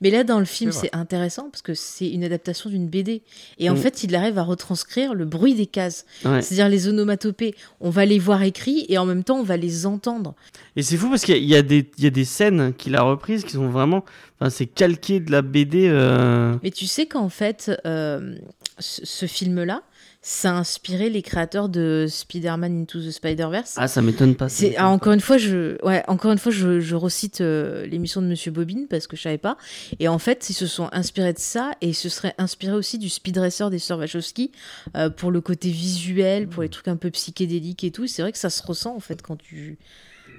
[0.00, 3.22] Mais là, dans le film, C'est intéressant parce que c'est une adaptation d'une BD.
[3.58, 3.78] Et en Mm.
[3.78, 6.06] fait, il arrive à retranscrire le bruit des cases.
[6.24, 6.40] ouais.
[6.40, 7.56] C'est-à-dire les onomatopées.
[7.80, 10.34] On va les voir écrits et en même temps, on va les entendre.
[10.76, 12.94] Et c'est fou parce qu'il y y, a des- il y a des scènes qu'il
[12.94, 14.04] a reprises qui sont vraiment.
[14.38, 15.88] Enfin, c'est calqué de la BD.
[15.88, 18.36] euh, Mais tu sais qu'en fait, euh,
[18.78, 19.82] ce, film-là,
[20.22, 23.74] ça a inspiré les créateurs de Spider-Man Into the Spider-Verse.
[23.76, 24.48] Ah, ça m'étonne pas.
[24.48, 28.20] C'est ah, encore une fois, je ouais, encore une fois, je, je recite euh, l'émission
[28.20, 29.56] de Monsieur Bobine parce que je savais pas.
[29.98, 32.98] Et en fait, ils se sont inspirés de ça et ils se seraient inspirés aussi
[32.98, 34.52] du Speed Racer des sœurs Wachowski
[34.96, 38.06] euh, pour le côté visuel, pour les trucs un peu psychédéliques et tout.
[38.06, 39.78] C'est vrai que ça se ressent en fait quand tu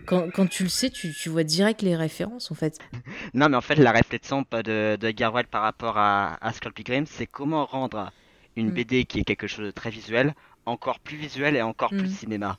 [0.06, 2.78] quand, quand tu le sais, tu, tu vois direct les références en fait.
[3.34, 7.06] Non, mais en fait, la réflexion de, de Wright par rapport à, à Skull Pilgrim,
[7.06, 8.12] c'est comment rendre
[8.58, 8.74] une Mm.
[8.74, 10.34] BD qui est quelque chose de très visuel
[10.66, 11.97] encore plus visuel et encore Mm.
[11.97, 12.58] plus cinéma.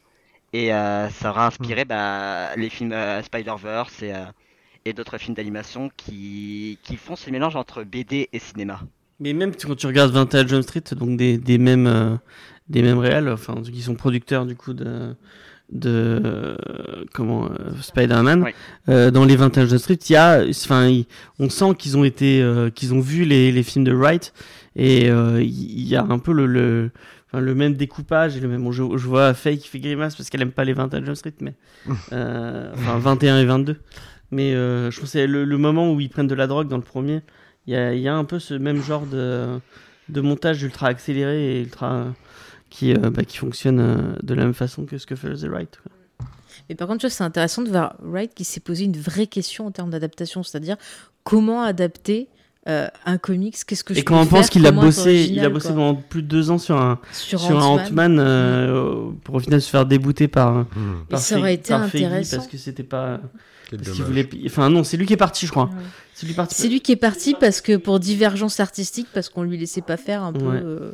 [0.52, 4.24] Et euh, ça aura inspiré bah, les films euh, Spider-Verse et, euh,
[4.84, 8.80] et d'autres films d'animation qui, qui font ce mélange entre BD et cinéma.
[9.20, 12.16] Mais même quand tu regardes 21 Jump Street, donc des, des mêmes euh,
[12.68, 15.14] des mêmes réels, enfin qui sont producteurs du coup de
[15.72, 16.56] de
[17.12, 18.42] comment euh, Spider-Man.
[18.42, 18.50] Oui.
[18.88, 20.90] Euh, dans les 21 Jump Street, il y a, enfin,
[21.38, 24.32] on sent qu'ils ont été, euh, qu'ils ont vu les, les films de Wright
[24.76, 26.90] et euh, il y a un peu le,
[27.32, 28.62] le même découpage et le même.
[28.62, 31.16] bon, je, je vois Faye qui fait grimace parce qu'elle aime pas les 21 Jump
[31.16, 31.54] Street, mais.
[31.86, 33.80] enfin, 21 et 22.
[34.30, 36.76] Mais je trouve que c'est le, le moment où ils prennent de la drogue dans
[36.78, 37.20] le premier.
[37.66, 39.58] Il y a, y a un peu ce même genre de,
[40.08, 42.06] de montage ultra accéléré et ultra.
[42.72, 45.46] Qui, euh, bah, qui fonctionne euh, de la même façon que ce que fait The
[45.50, 45.78] Right.
[45.82, 45.92] quoi.
[46.68, 49.26] Mais par contre, tu vois, c'est intéressant de voir Wright qui s'est posé une vraie
[49.26, 50.76] question en termes d'adaptation, c'est-à-dire
[51.24, 52.28] comment adapter
[52.68, 55.48] euh, un comics, qu'est-ce que je Et quand on pense qu'il a bossé, il a
[55.48, 55.76] bossé quoi.
[55.76, 58.18] pendant plus de deux ans sur un, sur, sur un Ant-Man.
[58.20, 60.54] Euh, pour au final se faire débouter par.
[60.54, 62.36] Hmm, par ça aurait été par intéressant.
[62.36, 63.20] Parce que c'était pas.
[63.70, 64.28] Parce qu'il voulait.
[64.46, 65.64] Enfin, non, c'est lui qui est parti, je crois.
[65.64, 65.82] Ouais.
[66.14, 66.54] C'est lui parti.
[66.54, 69.96] C'est lui qui est parti parce que pour divergence artistique, parce qu'on lui laissait pas
[69.96, 70.60] faire un peu Ouais.
[70.62, 70.92] euh,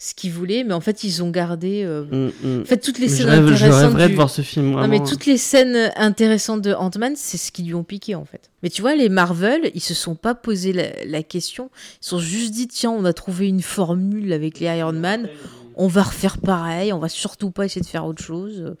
[0.00, 1.82] ce qu'il voulait, mais en fait ils ont gardé.
[1.84, 2.62] euh, Mm, mm.
[2.62, 3.82] En fait, toutes les scènes je, rêve- je intéressantes.
[3.82, 4.70] rêverais du- de voir ce film.
[4.70, 8.24] Non, mais toutes les scènes intéressantes de Ant-Man, c'est ce qui lui ont piqué en
[8.24, 8.50] fait.
[8.62, 11.70] Mais tu vois, les Marvel, ils se sont pas posé la, la question.
[12.00, 15.28] Ils se sont juste dit tiens, on a trouvé une formule avec les Iron Man,
[15.74, 18.74] on va refaire pareil, on va surtout pas essayer de faire autre chose.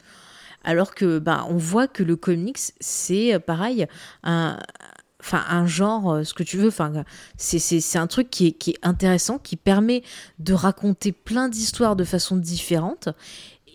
[0.64, 3.86] Alors que, bah, on voit que le comics, c'est euh, pareil,
[4.24, 4.58] un,
[5.20, 7.04] enfin, un genre, euh, ce que tu veux, enfin,
[7.36, 10.02] c'est, c'est, c'est un truc qui est, qui est intéressant, qui permet
[10.38, 13.08] de raconter plein d'histoires de façon différente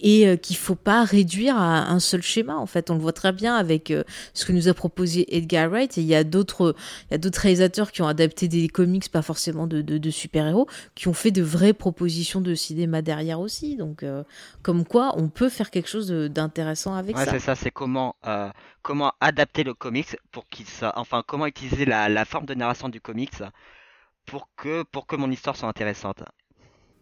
[0.03, 2.91] et euh, qu'il faut pas réduire à un seul schéma en fait.
[2.91, 4.03] On le voit très bien avec euh,
[4.35, 6.75] ce que nous a proposé Edgar Wright et il y a d'autres
[7.37, 11.31] réalisateurs qui ont adapté des comics pas forcément de, de, de super-héros qui ont fait
[11.31, 13.75] de vraies propositions de cinéma derrière aussi.
[13.77, 14.23] Donc euh,
[14.61, 17.31] comme quoi on peut faire quelque chose d'intéressant avec Ouais, ça.
[17.31, 18.49] c'est ça, c'est comment, euh,
[18.81, 22.89] comment adapter le comics pour qu'il soit, enfin, comment utiliser la, la forme de narration
[22.89, 23.31] du comics
[24.25, 26.23] pour que, pour que mon histoire soit intéressante.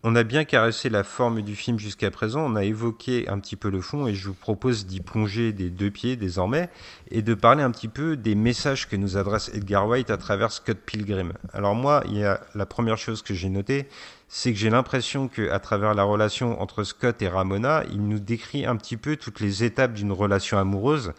[0.03, 3.55] On a bien caressé la forme du film jusqu'à présent, on a évoqué un petit
[3.55, 6.69] peu le fond et je vous propose d'y plonger des deux pieds désormais
[7.11, 10.51] et de parler un petit peu des messages que nous adresse Edgar White à travers
[10.51, 11.33] Scott Pilgrim.
[11.53, 13.87] Alors moi, il y a la première chose que j'ai notée,
[14.27, 18.65] c'est que j'ai l'impression qu'à travers la relation entre Scott et Ramona, il nous décrit
[18.65, 21.13] un petit peu toutes les étapes d'une relation amoureuse,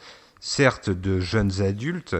[0.44, 2.16] certes de jeunes adultes,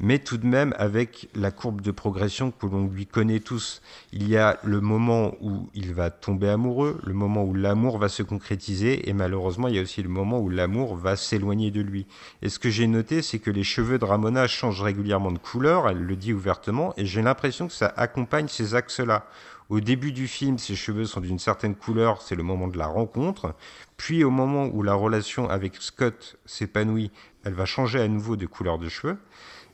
[0.00, 3.82] mais tout de même avec la courbe de progression que l'on lui connaît tous.
[4.12, 8.08] Il y a le moment où il va tomber amoureux, le moment où l'amour va
[8.08, 11.82] se concrétiser, et malheureusement, il y a aussi le moment où l'amour va s'éloigner de
[11.82, 12.06] lui.
[12.40, 15.86] Et ce que j'ai noté, c'est que les cheveux de Ramona changent régulièrement de couleur,
[15.86, 19.26] elle le dit ouvertement, et j'ai l'impression que ça accompagne ces axes-là.
[19.68, 22.86] Au début du film, ses cheveux sont d'une certaine couleur, c'est le moment de la
[22.86, 23.54] rencontre.
[23.96, 27.10] Puis au moment où la relation avec Scott s'épanouit,
[27.44, 29.18] elle va changer à nouveau de couleur de cheveux.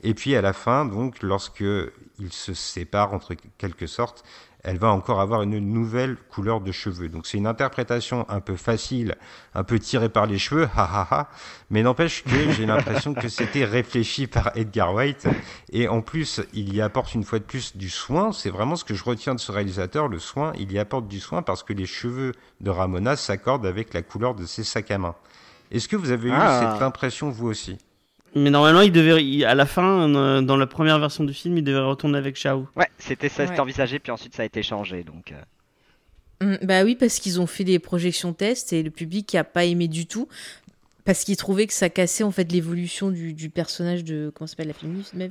[0.02, 1.64] Et puis à la fin, donc, lorsque
[2.18, 4.24] ils se séparent entre quelque sorte,
[4.64, 7.08] elle va encore avoir une nouvelle couleur de cheveux.
[7.08, 9.16] Donc c'est une interprétation un peu facile,
[9.54, 11.28] un peu tirée par les cheveux, ha ha ha,
[11.70, 15.26] mais n'empêche que j'ai l'impression que c'était réfléchi par Edgar White,
[15.72, 18.84] et en plus il y apporte une fois de plus du soin, c'est vraiment ce
[18.84, 21.72] que je retiens de ce réalisateur, le soin, il y apporte du soin parce que
[21.72, 25.14] les cheveux de Ramona s'accordent avec la couleur de ses sacs à main.
[25.70, 26.72] Est-ce que vous avez eu Ah.
[26.74, 27.78] cette impression vous aussi?
[28.34, 31.58] Mais normalement, il devait, il- à la fin, euh, dans la première version du film,
[31.58, 32.66] il devait retourner avec Shao.
[32.76, 33.60] Ouais, c'était ça, c'était Ouais.
[33.60, 35.04] envisagé, puis ensuite ça a été changé.
[35.04, 35.36] Donc, euh,
[36.44, 39.64] Mm, Bah oui, parce qu'ils ont fait des projections tests et le public a pas
[39.64, 40.26] aimé du tout.
[41.04, 44.32] Parce qu'ils trouvaient que ça cassait en fait l'évolution du, du personnage de.
[44.34, 45.30] Comment s'appelle la féminine même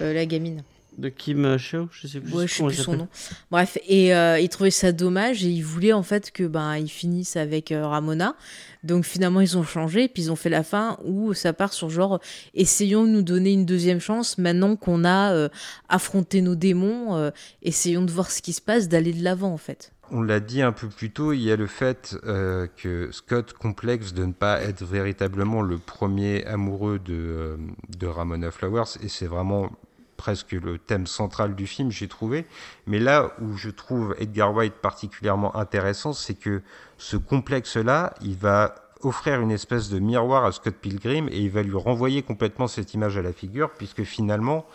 [0.00, 0.62] Euh, La gamine.
[0.96, 3.08] De Kim Shao, je sais plus, Ouais, je sais plus son nom.
[3.50, 6.88] Bref, et euh, ils trouvaient ça dommage et ils voulaient en fait que ben ils
[6.88, 8.36] finissent avec euh, Ramona.
[8.84, 11.72] Donc finalement ils ont changé et puis ils ont fait la fin où ça part
[11.72, 12.20] sur genre
[12.54, 15.48] essayons de nous donner une deuxième chance maintenant qu'on a euh,
[15.88, 17.30] affronté nos démons, euh,
[17.62, 19.90] essayons de voir ce qui se passe, d'aller de l'avant en fait.
[20.10, 23.54] On l'a dit un peu plus tôt, il y a le fait euh, que Scott
[23.54, 27.56] complexe de ne pas être véritablement le premier amoureux de,
[27.98, 29.70] de Ramona Flowers, et c'est vraiment
[30.16, 32.46] presque le thème central du film, j'ai trouvé.
[32.86, 36.62] Mais là où je trouve Edgar White particulièrement intéressant, c'est que
[36.98, 41.62] ce complexe-là, il va offrir une espèce de miroir à Scott Pilgrim et il va
[41.62, 44.66] lui renvoyer complètement cette image à la figure, puisque finalement,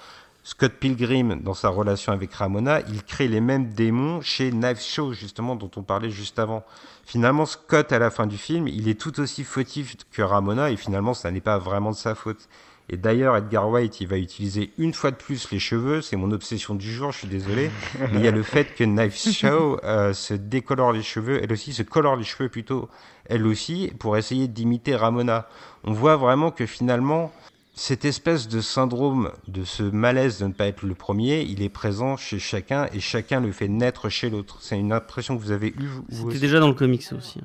[0.43, 5.13] Scott Pilgrim, dans sa relation avec Ramona, il crée les mêmes démons chez Knife Show,
[5.13, 6.63] justement, dont on parlait juste avant.
[7.05, 10.77] Finalement, Scott, à la fin du film, il est tout aussi fautif que Ramona, et
[10.77, 12.47] finalement, ça n'est pas vraiment de sa faute.
[12.89, 16.31] Et d'ailleurs, Edgar White, il va utiliser une fois de plus les cheveux, c'est mon
[16.31, 17.69] obsession du jour, je suis désolé,
[17.99, 21.51] mais il y a le fait que Knife Show euh, se décolore les cheveux, elle
[21.51, 22.89] aussi se colore les cheveux plutôt,
[23.25, 25.47] elle aussi, pour essayer d'imiter Ramona.
[25.83, 27.31] On voit vraiment que finalement,
[27.75, 31.69] cette espèce de syndrome, de ce malaise de ne pas être le premier, il est
[31.69, 34.57] présent chez chacun et chacun le fait naître chez l'autre.
[34.61, 37.39] C'est une impression que vous avez eue, vous C'était déjà dans le comics aussi.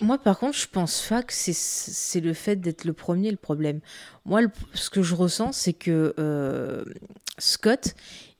[0.00, 1.52] Moi, par contre, je pense pas que c'est-
[2.20, 3.80] le fait d'être le premier le problème.
[4.24, 4.40] Moi,
[4.74, 6.84] ce que je ressens, c'est que euh,
[7.38, 7.94] Scott,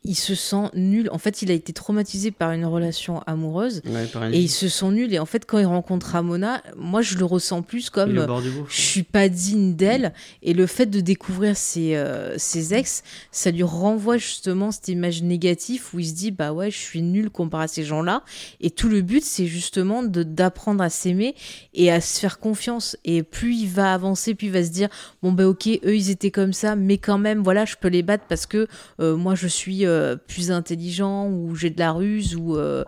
[0.04, 1.08] il se sent nul.
[1.12, 4.90] En fait, il a été traumatisé par une relation amoureuse Ouais, et il se sent
[4.90, 5.12] nul.
[5.12, 8.66] Et en fait, quand il rencontre Ramona, moi, je le ressens plus comme gouffre.
[8.70, 10.12] je suis pas digne d'elle.
[10.42, 15.22] Et le fait de découvrir ses, euh, ses ex, ça lui renvoie justement cette image
[15.22, 18.22] négative où il se dit bah ouais, je suis nul comparé à ces gens-là.
[18.60, 21.34] Et tout le but, c'est justement de d'apprendre à s'aimer
[21.74, 22.96] et à se faire confiance.
[23.04, 24.88] Et plus il va avancer, plus il va se dire
[25.22, 28.02] bon bah ok, eux ils étaient comme ça, mais quand même voilà, je peux les
[28.02, 28.68] battre parce que
[29.00, 32.84] euh, moi je suis euh, plus intelligent ou j'ai de la ruse ou euh,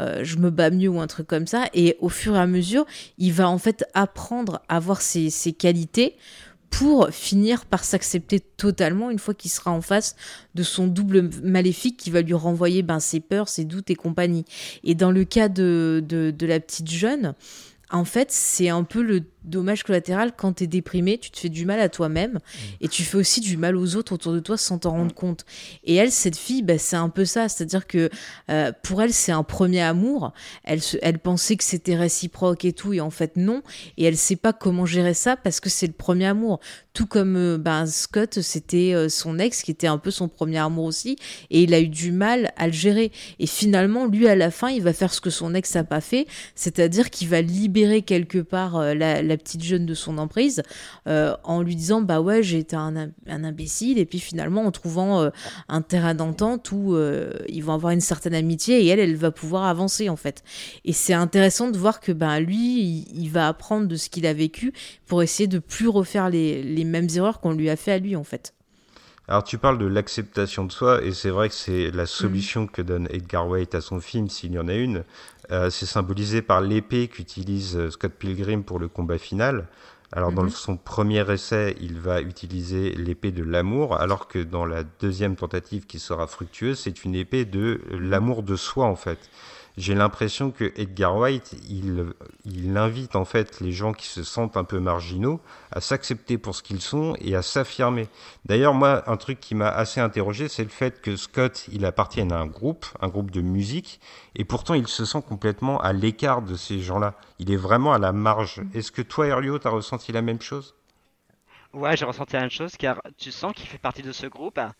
[0.00, 1.66] euh, je me bats mieux ou un truc comme ça.
[1.74, 2.86] Et au fur et à mesure,
[3.18, 6.16] il va en fait apprendre à voir ses, ses qualités
[6.70, 10.16] pour finir par s'accepter totalement une fois qu'il sera en face
[10.56, 14.44] de son double maléfique qui va lui renvoyer ben, ses peurs, ses doutes et compagnie.
[14.82, 17.34] Et dans le cas de, de la petite jeune,
[17.90, 21.64] en fait, c'est un peu le dommage collatéral quand t'es déprimé, tu te fais du
[21.66, 22.38] mal à toi-même
[22.80, 25.44] et tu fais aussi du mal aux autres autour de toi sans t'en rendre compte.
[25.84, 28.10] Et elle, cette fille, bah, c'est un peu ça, c'est-à-dire que
[28.50, 30.32] euh, pour elle, c'est un premier amour.
[30.64, 33.62] Elle, se, elle pensait que c'était réciproque et tout, et en fait non.
[33.96, 36.60] Et elle sait pas comment gérer ça parce que c'est le premier amour.
[36.92, 40.58] Tout comme euh, ben, Scott, c'était euh, son ex qui était un peu son premier
[40.58, 41.16] amour aussi,
[41.50, 43.12] et il a eu du mal à le gérer.
[43.38, 46.00] Et finalement, lui, à la fin, il va faire ce que son ex a pas
[46.00, 50.62] fait, c'est-à-dire qu'il va libérer quelque part euh, la, la petite jeune de son emprise
[51.06, 52.40] euh, en lui disant bah ouais
[52.72, 53.98] un, un imbécile.
[53.98, 55.30] Et puis finalement en trouvant euh,
[55.68, 59.30] un terrain d'entente où euh, ils vont avoir une certaine amitié et elle elle va
[59.30, 60.42] pouvoir avancer en fait.
[60.84, 64.26] Et c'est intéressant de voir que ben lui il, il va apprendre de ce qu'il
[64.26, 64.72] a vécu
[65.06, 68.16] pour essayer de plus refaire les, les mêmes erreurs qu'on lui a fait à lui
[68.16, 68.54] en fait
[69.26, 72.82] Alors tu parles de l'acceptation de soi et c'est vrai que c'est la solution que
[72.82, 75.04] donne Edgar Wright à son film s'il y en a une.
[75.50, 79.66] Euh, c'est symbolisé par l'épée qu'utilise euh, Scott Pilgrim pour le combat final.
[80.12, 80.50] Alors dans Mhm.
[80.50, 85.86] son premier essai, il va utiliser l'épée de l'amour, alors que dans la deuxième tentative
[85.86, 89.18] qui sera fructueuse, c'est une épée de l'amour de soi en fait.
[89.76, 92.12] J'ai l'impression que Edgar Wright, il,
[92.44, 95.40] il invite en fait les gens qui se sentent un peu marginaux
[95.72, 98.08] à s'accepter pour ce qu'ils sont et à s'affirmer.
[98.44, 102.30] D'ailleurs, moi, un truc qui m'a assez interrogé, c'est le fait que Scott, il appartienne
[102.30, 104.00] à un groupe, un groupe de musique,
[104.36, 107.14] et pourtant il se sent complètement à l'écart de ces gens-là.
[107.40, 108.62] Il est vraiment à la marge.
[108.74, 110.76] Est-ce que toi, Herlio, t'as ressenti la même chose?
[111.72, 114.58] Ouais, j'ai ressenti la même chose car tu sens qu'il fait partie de ce groupe,
[114.58, 114.74] ah,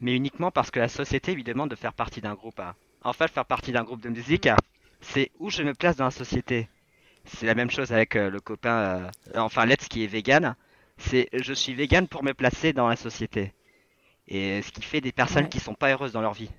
[0.00, 2.60] mais uniquement parce que la société lui demande de faire partie d'un groupe.
[3.04, 4.48] En fait, faire partie d'un groupe de musique,
[5.00, 6.68] c'est où je me place dans la société.
[7.26, 8.70] C'est la même chose avec euh, le copain,
[9.34, 10.54] euh, enfin Let's qui est vegan.
[10.98, 13.52] C'est je suis vegan pour me placer dans la société.
[14.28, 16.50] Et ce qui fait des personnes qui sont pas heureuses dans leur vie.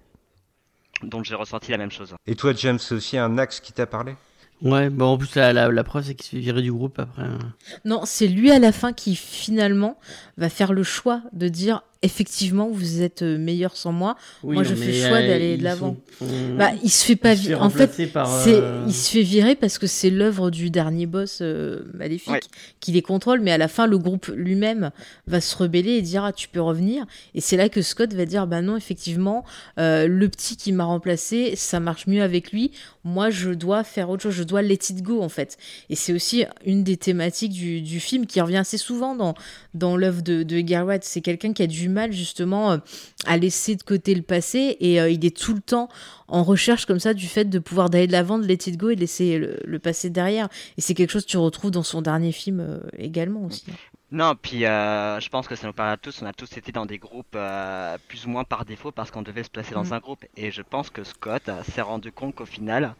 [1.03, 2.15] Donc j'ai ressenti la même chose.
[2.27, 4.15] Et toi, James, c'est aussi un axe qui t'a parlé?
[4.61, 6.97] Ouais, bon, en plus, la, la, la preuve, c'est qu'il se fait virer du groupe
[6.99, 7.23] après.
[7.23, 7.39] hein.
[7.83, 9.99] Non, c'est lui à la fin qui finalement
[10.37, 14.16] va faire le choix de dire effectivement vous êtes euh, meilleur sans moi.
[14.43, 15.97] Moi, je fais le choix euh, d'aller de l'avant.
[16.20, 16.26] sont-
[16.58, 17.56] Bah, il se fait pas virer.
[17.62, 21.39] En fait, c'est euh, il se fait virer parce que c'est l'œuvre du dernier boss
[21.41, 22.39] euh, maléfique Ouais.
[22.80, 24.91] qui les contrôle, mais à la fin le groupe lui-même
[25.28, 27.06] va se rebeller et dire ah tu peux revenir.
[27.34, 29.43] Et c'est là que Scott va dire bah non effectivement
[29.80, 32.72] euh, le petit qui m'a remplacé ça marche mieux avec lui.
[33.03, 35.58] Moi je dois faire autre chose, je dois let it go en fait.
[35.89, 39.34] Et c'est aussi une des thématiques du, du film qui revient assez souvent dans
[39.74, 40.64] dans l'œuvre de, de.
[41.01, 42.77] C'est quelqu'un qui a du mal justement euh,
[43.25, 45.89] à laisser de côté le passé et euh, il est tout le temps
[46.27, 48.89] en recherche comme ça du fait de pouvoir d'aller de l'avant, de let it go
[48.91, 50.47] et de laisser le, le passé derrière.
[50.77, 53.65] Et c'est quelque chose que tu retrouves dans son dernier film euh, également aussi.
[54.11, 56.21] Non, puis euh, je pense que ça nous parle à tous.
[56.21, 59.23] On a tous été dans des groupes euh, plus ou moins par défaut parce qu'on
[59.23, 59.93] devait se placer dans Mm.
[59.93, 60.23] un groupe.
[60.37, 62.95] Et je pense que Scott euh, s'est rendu compte qu'au final,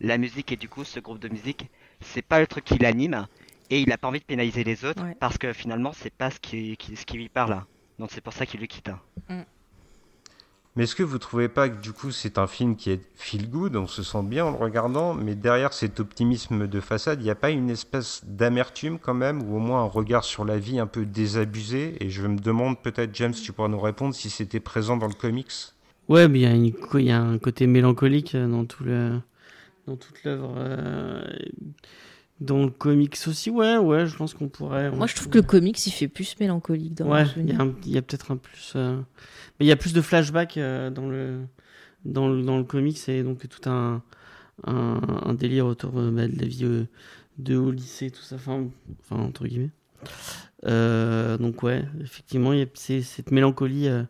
[0.00, 1.68] la musique et du coup ce groupe de musique,
[2.00, 3.26] c'est pas le truc qui l'anime.
[3.70, 5.16] Et il a pas envie de pénaliser les autres Ouais.
[5.18, 7.62] parce que finalement c'est pas ce qui, qui- ce qui lui parle.
[7.98, 8.90] Donc c'est pour ça qu'il le quitte.
[10.74, 13.50] Mais est-ce que vous trouvez pas que du coup c'est un film qui est feel
[13.50, 17.24] good, on se sent bien en le regardant, mais derrière cet optimisme de façade, il
[17.24, 20.58] n'y a pas une espèce d'amertume quand même, ou au moins un regard sur la
[20.58, 22.02] vie un peu désabusé?
[22.02, 25.12] Et je me demande peut-être, James, tu pourras nous répondre si c'était présent dans le
[25.14, 25.52] comics.
[26.08, 28.64] Ouais, mais il y, a une co- il y a un côté mélancolique euh, dans
[28.64, 29.20] tout le,
[29.86, 30.54] dans toute l'œuvre.
[30.56, 31.22] euh,
[32.44, 34.90] Dans le comics aussi, ouais, ouais, je pense qu'on pourrait.
[34.90, 37.48] Moi je trouve que le comics il fait plus mélancolique dans Ouais, il
[37.90, 38.72] y a, peut-être un plus.
[38.76, 38.96] euh,
[39.60, 41.40] Mais il y a plus de flashbacks euh, dans le
[42.04, 44.02] dans le dans le comics et donc tout un
[44.66, 46.84] un, un délire autour euh, bah, de la vie euh,
[47.38, 48.64] de au lycée, tout ça, enfin,
[49.00, 49.70] enfin entre guillemets.
[50.66, 54.04] Euh, donc ouais, effectivement, il y a c'est- cette mélancolie, euh,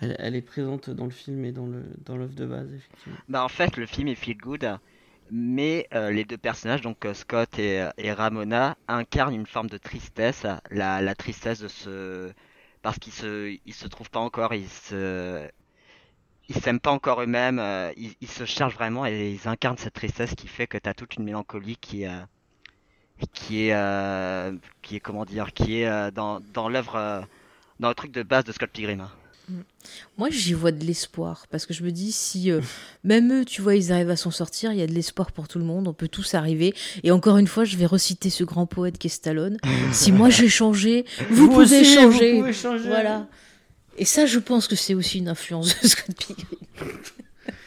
[0.00, 3.16] elle, elle est présente dans le film et dans le dans l'œuvre de base, effectivement.
[3.28, 4.64] Bah en fait le film est feel good,
[5.32, 9.78] mais euh, les deux personnages, donc euh, Scott et, et Ramona, incarnent une forme de
[9.78, 12.32] tristesse, la, la tristesse de ce...
[12.82, 15.48] parce qu'ils se, ils se trouvent pas encore, ils se...
[16.48, 19.94] Ils s'aiment pas encore eux-mêmes, euh, ils, ils se cherchent vraiment et ils incarnent cette
[19.94, 22.20] tristesse qui fait que t'as toute une mélancolie qui, euh,
[23.32, 27.20] qui est, euh, qui est comment dire, qui est euh, dans, dans l'œuvre, euh,
[27.78, 29.08] dans le truc de base de Scott Pilgrim.
[30.18, 32.60] Moi j'y vois de l'espoir parce que je me dis si euh,
[33.04, 35.48] même eux tu vois ils arrivent à s'en sortir, il y a de l'espoir pour
[35.48, 36.74] tout le monde, on peut tous arriver.
[37.02, 39.58] Et encore une fois je vais reciter ce grand poète qu'est Stallone.
[39.92, 42.32] si moi j'ai changé, vous, pouvez aussi, changer.
[42.32, 42.88] vous pouvez changer.
[42.88, 43.26] Voilà.
[44.00, 46.46] Et ça, je pense que c'est aussi une influence de Scott Pilgrim.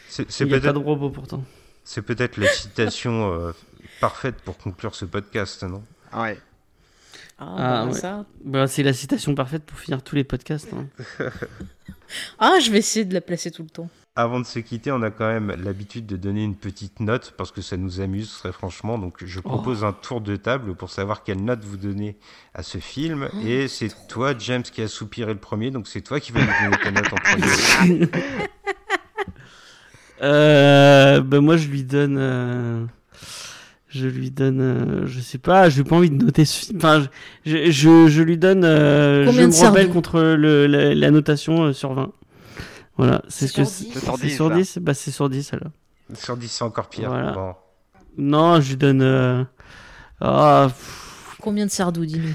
[0.09, 1.43] C'est a pas peut-être de robot pourtant.
[1.83, 3.51] c'est peut-être la citation euh,
[3.99, 5.83] parfaite pour conclure ce podcast, non?
[6.15, 6.39] Ouais.
[7.45, 7.97] Ah, Ah, bah, ouais.
[7.99, 8.25] ça.
[8.43, 10.69] Bah, c'est la citation parfaite pour finir tous les podcasts.
[10.73, 10.87] hein.
[12.37, 13.89] Ah, je vais essayer de la placer tout le temps.
[14.15, 17.51] Avant de se quitter, on a quand même l'habitude de donner une petite note parce
[17.51, 18.99] que ça nous amuse très franchement.
[18.99, 22.15] Donc je propose un tour de table pour savoir quelle note vous donnez
[22.53, 23.29] à ce film.
[23.43, 25.71] Et c'est toi, James, qui a soupiré le premier.
[25.71, 28.07] Donc c'est toi qui vas nous donner ta note en premier.
[30.21, 32.17] Euh, bah, moi, je lui donne.
[32.17, 32.85] euh,
[33.93, 34.59] Je lui donne.
[34.59, 36.77] euh, Je sais pas, j'ai pas envie de noter ce film.
[36.77, 37.05] Enfin,
[37.45, 38.63] je, je, je lui donne.
[38.65, 42.11] euh, Combien je de me rebelle sardou contre le, la, la notation euh, sur 20.
[42.97, 43.85] Voilà, c'est ce que Sur c'est.
[43.85, 43.93] 10.
[43.93, 44.55] C'est sur C'est 10, sur là.
[44.55, 45.71] 10 Bah, c'est sur 10 alors.
[46.15, 47.09] Sur 10, c'est encore pire.
[47.09, 47.31] Voilà.
[47.33, 47.53] Bon.
[48.17, 49.01] Non, je lui donne.
[49.01, 49.43] euh,
[50.21, 50.69] ah,
[51.39, 52.33] Combien de sardou, dis-nous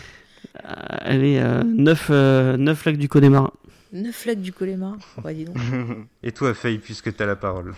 [0.65, 3.53] euh, allez, euh, 9, euh, 9 lacs du Connemara.
[3.93, 5.57] 9 flaques du Colémar Ouais, dis donc.
[6.23, 7.73] Et toi, Faye, puisque tu as la parole.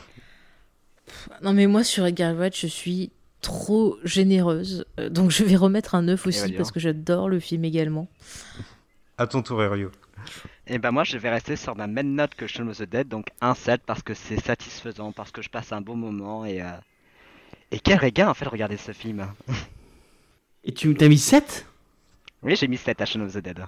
[1.42, 3.10] Non, mais moi, sur Edgar Wright, je suis
[3.40, 4.84] trop généreuse.
[4.98, 6.74] Euh, Donc, je vais remettre un 9 aussi Eh parce donc.
[6.74, 8.08] que j'adore le film également.
[9.18, 9.90] À ton tour, Erio.
[10.66, 13.08] Et ben moi je vais rester sur ma même note que Shaun of the Dead,
[13.08, 16.62] donc un 7 parce que c'est satisfaisant, parce que je passe un bon moment et...
[16.62, 16.66] euh,
[17.72, 19.26] Et quel régal en fait de regarder ce film.
[20.64, 21.66] Et tu t'as mis 7
[22.42, 23.60] Oui j'ai mis 7 à Shaun of the Dead.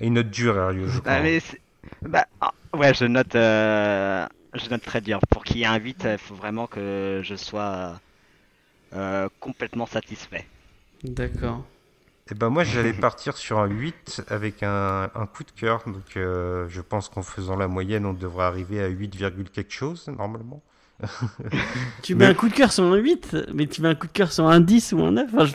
[0.00, 1.12] Et une note dure, Erio, je crois.
[1.12, 1.60] Ah, mais c'est-
[2.02, 5.20] bah, ah, ouais, je note, euh, je note très dur.
[5.30, 8.00] Pour qu'il y ait un 8, il faut vraiment que je sois
[8.94, 10.46] euh, complètement satisfait.
[11.02, 11.64] D'accord.
[12.30, 15.82] Eh ben moi j'allais partir sur un 8 avec un, un coup de cœur.
[15.86, 19.72] Donc euh, je pense qu'en faisant la moyenne, on devrait arriver à 8, virgule quelque
[19.72, 20.62] chose normalement.
[22.02, 24.06] Tu Mais- mets un coup de cœur sur un 8, mais tu mets un coup
[24.06, 25.30] de cœur sur un 10 ou un 9.
[25.34, 25.54] Enfin, je...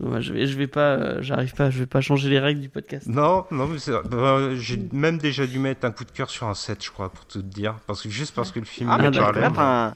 [0.00, 2.60] Non, je vais, je vais pas, euh, j'arrive pas, je vais pas changer les règles
[2.60, 3.06] du podcast.
[3.08, 3.78] Non, non, mais
[4.10, 7.08] bah, j'ai même déjà dû mettre un coup de cœur sur un 7, je crois,
[7.10, 7.74] pour tout te dire.
[7.86, 9.40] Parce que juste parce que le film Ah, me parlait.
[9.40, 9.94] mettre un...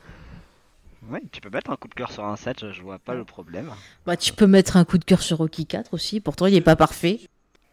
[1.11, 3.25] Ouais, tu peux mettre un coup de cœur sur un 7, je, vois pas le
[3.25, 3.71] problème.
[4.07, 6.21] Bah, tu peux mettre un coup de cœur sur Rocky 4 aussi.
[6.21, 7.21] Pourtant, il est pas parfait.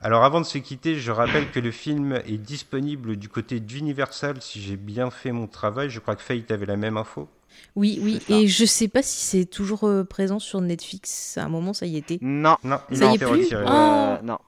[0.02, 4.42] Alors avant de se quitter, je rappelle que le film est disponible du côté d'Universal
[4.42, 5.90] si j'ai bien fait mon travail.
[5.90, 7.28] Je crois que Fate avait la même info.
[7.76, 8.22] Oui, oui.
[8.30, 11.38] Et je sais pas si c'est toujours euh, présent sur Netflix.
[11.38, 12.18] À un moment, ça y était.
[12.22, 12.56] Non.
[12.64, 13.66] Non, il Ça a y est été plus retiré.
[13.68, 14.20] Ah.
[14.20, 14.40] Euh, non.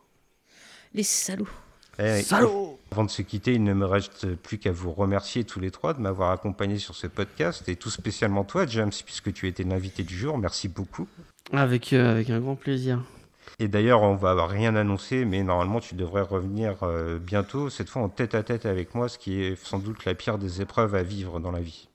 [0.93, 1.47] Les salauds.
[1.99, 5.61] Eh, Salaud Avant de se quitter, il ne me reste plus qu'à vous remercier tous
[5.61, 9.47] les trois de m'avoir accompagné sur ce podcast et tout spécialement toi, James, puisque tu
[9.47, 10.37] étais l'invité du jour.
[10.37, 11.07] Merci beaucoup.
[11.53, 13.01] Avec, euh, avec un grand plaisir.
[13.59, 18.01] Et d'ailleurs, on va rien annoncer, mais normalement, tu devrais revenir euh, bientôt, cette fois
[18.01, 20.93] en tête à tête avec moi, ce qui est sans doute la pire des épreuves
[20.93, 21.87] à vivre dans la vie.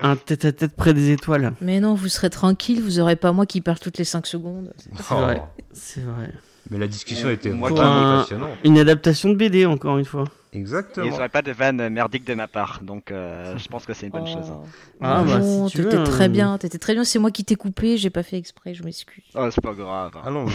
[0.00, 1.54] Un tête à tête près des étoiles.
[1.62, 2.82] Mais non, vous serez tranquille.
[2.82, 4.74] Vous aurez pas moi qui parle toutes les 5 secondes.
[4.76, 5.42] C'est vrai.
[5.72, 6.30] C'est vrai.
[6.70, 8.50] Mais la discussion était vraiment passionnante.
[8.64, 10.24] Une adaptation de BD, encore une fois.
[10.52, 11.06] Ils Exactement.
[11.10, 14.12] n'auraient pas de vanne merdique de ma part, donc euh, je pense que c'est une
[14.12, 14.46] bonne chose.
[14.52, 14.64] Oh.
[15.00, 16.04] Ah, bah, non, si tu veux, t'étais hein.
[16.04, 16.56] très bien.
[16.58, 17.02] T'étais très bien.
[17.02, 17.96] C'est moi qui t'ai coupé.
[17.96, 18.72] J'ai pas fait exprès.
[18.72, 19.24] Je m'excuse.
[19.34, 20.12] Oh, c'est pas grave.
[20.24, 20.46] Ah non,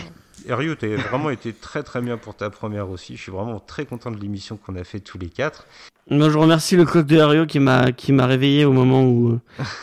[0.47, 3.17] Erio, t'as vraiment été très très bien pour ta première aussi.
[3.17, 5.67] Je suis vraiment très content de l'émission qu'on a fait tous les quatre.
[6.09, 9.37] Moi, je remercie le coq de Hario qui m'a qui m'a réveillé au moment où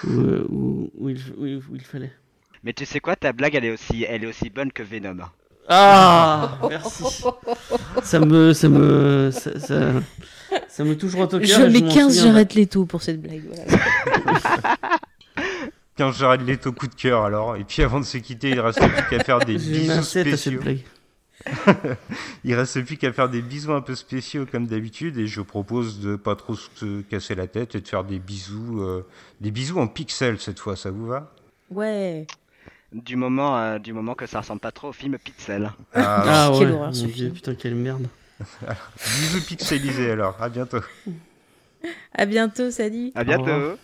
[0.06, 0.10] où,
[0.48, 2.12] où, où il, où il- où il fallait.
[2.64, 5.18] Mais tu sais quoi, ta blague elle est aussi, elle est aussi bonne que Venom.
[5.68, 7.04] Ah, merci.
[8.02, 9.92] Ça me ça me ça, ça,
[10.68, 11.42] ça me touche droit au cœur.
[11.42, 12.22] Je et mets m'en 15 souviendrai.
[12.22, 13.42] j'arrête les taux pour cette blague.
[13.48, 14.76] voilà.
[15.98, 17.56] Quand j'arrête les taux coup de cœur alors.
[17.56, 20.36] Et puis avant de se quitter, il reste plus qu'à faire des bisous 7 à
[20.36, 20.60] cette spéciaux.
[20.60, 20.80] blague.
[22.44, 26.00] Il reste plus qu'à faire des bisous un peu spéciaux comme d'habitude et je propose
[26.00, 29.06] de pas trop se casser la tête et de faire des bisous, euh,
[29.40, 30.76] des bisous en pixels cette fois.
[30.76, 31.32] Ça vous va?
[31.70, 32.26] Ouais.
[32.97, 35.70] Du moment, euh, du moment que ça ressemble pas trop au film Pixel.
[35.94, 36.74] Ah, Ah Quelle ouais.
[36.74, 37.32] horreur, ce film.
[37.32, 38.07] putain quelle merde.
[39.20, 40.36] Bisous pixelisés alors.
[40.40, 40.80] À bientôt.
[42.14, 43.12] À bientôt, salut.
[43.14, 43.76] À bientôt.